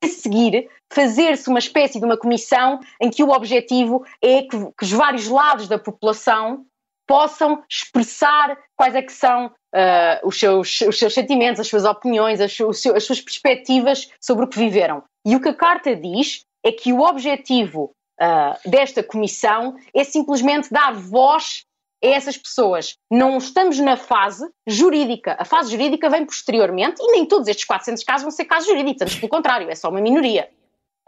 [0.01, 4.83] a seguir fazer-se uma espécie de uma comissão em que o objetivo é que, que
[4.83, 6.65] os vários lados da população
[7.07, 12.39] possam expressar quais é que são uh, os, seus, os seus sentimentos, as suas opiniões,
[12.39, 15.03] as, seu, as suas perspectivas sobre o que viveram.
[15.25, 20.71] E o que a Carta diz é que o objetivo uh, desta comissão é simplesmente
[20.71, 21.65] dar voz
[22.03, 22.97] a essas pessoas.
[23.09, 25.35] Não estamos na fase jurídica.
[25.39, 29.01] A fase jurídica vem posteriormente e nem todos estes 400 casos vão ser casos jurídicos,
[29.03, 30.49] antes pelo contrário, é só uma minoria.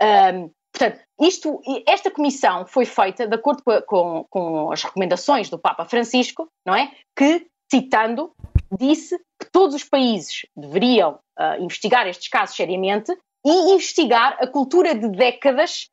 [0.02, 5.60] Um, portanto, isto, esta comissão foi feita de acordo com, com, com, as recomendações do
[5.60, 6.92] Papa Francisco, não é?
[7.16, 8.32] Que, citando,
[8.78, 13.16] disse que todos os países deveriam uh, investigar estes casos seriamente
[13.46, 15.90] e investigar a cultura de décadas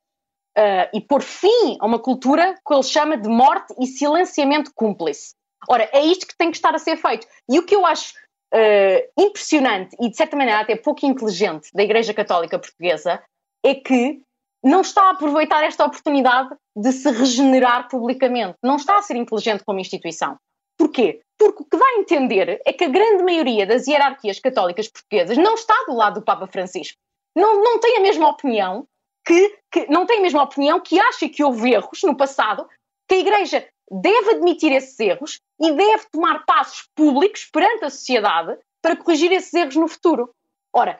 [0.58, 5.34] uh, e pôr fim a uma cultura que ele chama de morte e silenciamento cúmplice.
[5.68, 7.26] Ora, é isto que tem que estar a ser feito.
[7.48, 8.14] E o que eu acho
[8.54, 13.22] uh, impressionante e, de certa maneira, até pouco inteligente da Igreja Católica Portuguesa
[13.64, 14.20] é que
[14.64, 18.56] não está a aproveitar esta oportunidade de se regenerar publicamente.
[18.62, 20.36] Não está a ser inteligente como instituição.
[20.78, 21.20] Porquê?
[21.38, 25.54] Porque o que vai entender é que a grande maioria das hierarquias católicas portuguesas não
[25.54, 26.98] está do lado do Papa Francisco.
[27.34, 28.86] Não, não tem a mesma opinião
[29.24, 32.66] que, que não tem a mesma opinião, que acha que houve erros no passado,
[33.08, 38.58] que a Igreja deve admitir esses erros e deve tomar passos públicos perante a sociedade
[38.80, 40.34] para corrigir esses erros no futuro.
[40.74, 40.98] Ora,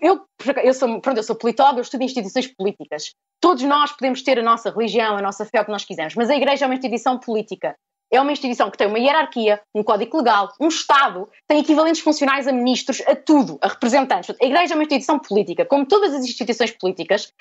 [0.00, 0.24] eu,
[0.62, 3.14] eu, sou, pronto, eu sou politóloga, eu estudo instituições políticas.
[3.40, 6.30] Todos nós podemos ter a nossa religião, a nossa fé, o que nós quisermos, mas
[6.30, 7.76] a Igreja é uma instituição política
[8.10, 12.48] é uma instituição que tem uma hierarquia, um código legal, um Estado, tem equivalentes funcionais
[12.48, 14.34] a ministros, a tudo, a representantes.
[14.40, 17.32] A Igreja é uma instituição política, como todas as instituições políticas,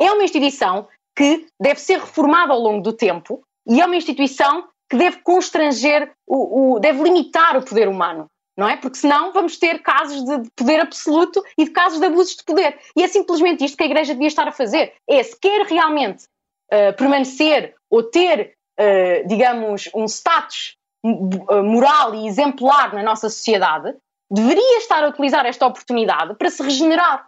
[0.00, 4.68] é uma instituição que deve ser reformada ao longo do tempo e é uma instituição
[4.90, 8.26] que deve constranger, o, o deve limitar o poder humano.
[8.56, 8.76] Não é?
[8.76, 12.78] Porque senão vamos ter casos de poder absoluto e de casos de abusos de poder.
[12.96, 14.92] E é simplesmente isto que a Igreja devia estar a fazer.
[15.08, 16.26] É, se quer realmente
[16.72, 23.94] uh, permanecer ou ter uh, digamos, um status eh, moral e exemplar na nossa sociedade,
[24.30, 27.26] deveria estar a utilizar esta oportunidade para se regenerar.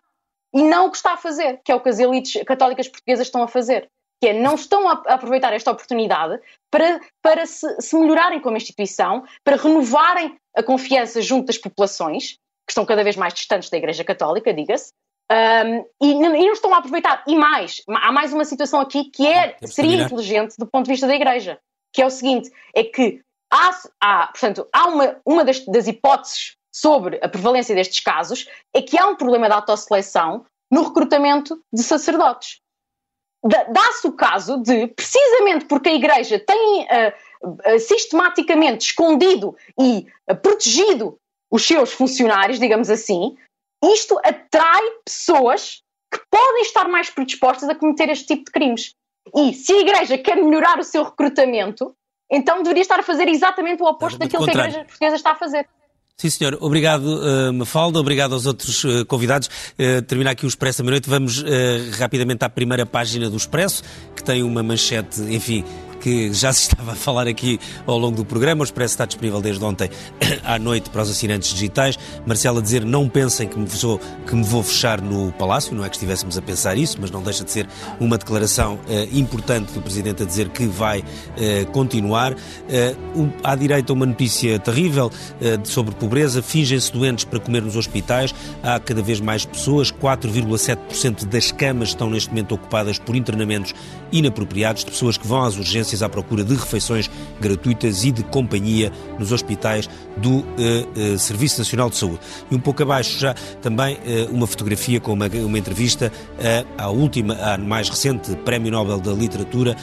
[0.54, 3.26] E não o que está a fazer, que é o que as elites católicas portuguesas
[3.26, 3.90] estão a fazer.
[4.18, 6.40] Que é, não estão a aproveitar esta oportunidade
[6.70, 12.70] para, para se, se melhorarem como instituição, para renovarem a confiança junto das populações, que
[12.70, 14.90] estão cada vez mais distantes da Igreja Católica, diga-se,
[15.30, 17.24] um, e, e, não estão a aproveitar.
[17.26, 21.06] E mais, há mais uma situação aqui que é, seria inteligente do ponto de vista
[21.06, 21.58] da Igreja,
[21.92, 23.20] que é o seguinte: é que
[23.52, 23.70] há,
[24.00, 28.98] há portanto, há uma, uma das, das hipóteses sobre a prevalência destes casos é que
[28.98, 32.60] há um problema de autoseleção no recrutamento de sacerdotes.
[33.42, 40.36] Dá-se o caso de, precisamente porque a Igreja tem uh, uh, sistematicamente escondido e uh,
[40.36, 41.18] protegido
[41.50, 43.36] os seus funcionários, digamos assim,
[43.82, 48.94] isto atrai pessoas que podem estar mais predispostas a cometer este tipo de crimes.
[49.34, 51.94] E se a Igreja quer melhorar o seu recrutamento,
[52.30, 54.72] então deveria estar a fazer exatamente o oposto daquilo contrário.
[54.72, 55.68] que a Igreja Portuguesa está a fazer.
[56.16, 56.56] Sim, senhor.
[56.62, 58.00] Obrigado, uh, Mafalda.
[58.00, 59.48] Obrigado aos outros uh, convidados.
[59.78, 61.10] Uh, terminar aqui o Expresso da Meia-Noite.
[61.10, 61.44] Vamos
[61.98, 63.82] rapidamente à primeira página do Expresso,
[64.14, 65.62] que tem uma manchete, enfim,
[66.06, 68.60] que já se estava a falar aqui ao longo do programa.
[68.60, 69.90] O Expresso está disponível desde ontem
[70.44, 71.98] à noite para os assinantes digitais.
[72.24, 75.84] Marcelo a dizer, não pensem que me, vou, que me vou fechar no Palácio, não
[75.84, 77.66] é que estivéssemos a pensar isso, mas não deixa de ser
[77.98, 81.02] uma declaração eh, importante do Presidente a dizer que vai
[81.36, 82.36] eh, continuar.
[82.68, 85.10] Eh, um, à direita uma notícia terrível
[85.64, 91.50] sobre pobreza, fingem-se doentes para comer nos hospitais, há cada vez mais pessoas, 4,7% das
[91.50, 93.74] camas estão neste momento ocupadas por internamentos
[94.12, 95.56] inapropriados, de pessoas que vão às
[95.96, 100.44] urgências à procura de refeições gratuitas e de companhia nos hospitais do uh,
[101.14, 102.20] uh, Serviço Nacional de Saúde.
[102.50, 106.12] E um pouco abaixo já também uh, uma fotografia com uma, uma entrevista
[106.76, 109.76] à última, à mais recente Prémio Nobel da Literatura,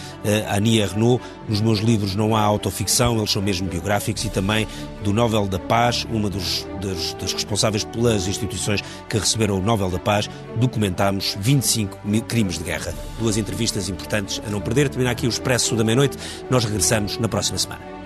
[0.47, 1.23] a Ania Renault.
[1.47, 4.67] Nos meus livros não há autoficção, eles são mesmo biográficos e também
[5.03, 9.89] do Nobel da Paz, uma dos, dos, dos responsáveis pelas instituições que receberam o Nobel
[9.89, 11.97] da Paz, documentámos 25
[12.27, 12.93] crimes de guerra.
[13.19, 14.89] Duas entrevistas importantes a não perder.
[14.89, 16.17] Termina aqui o Expresso da Meia-Noite.
[16.49, 18.02] Nós regressamos na próxima semana.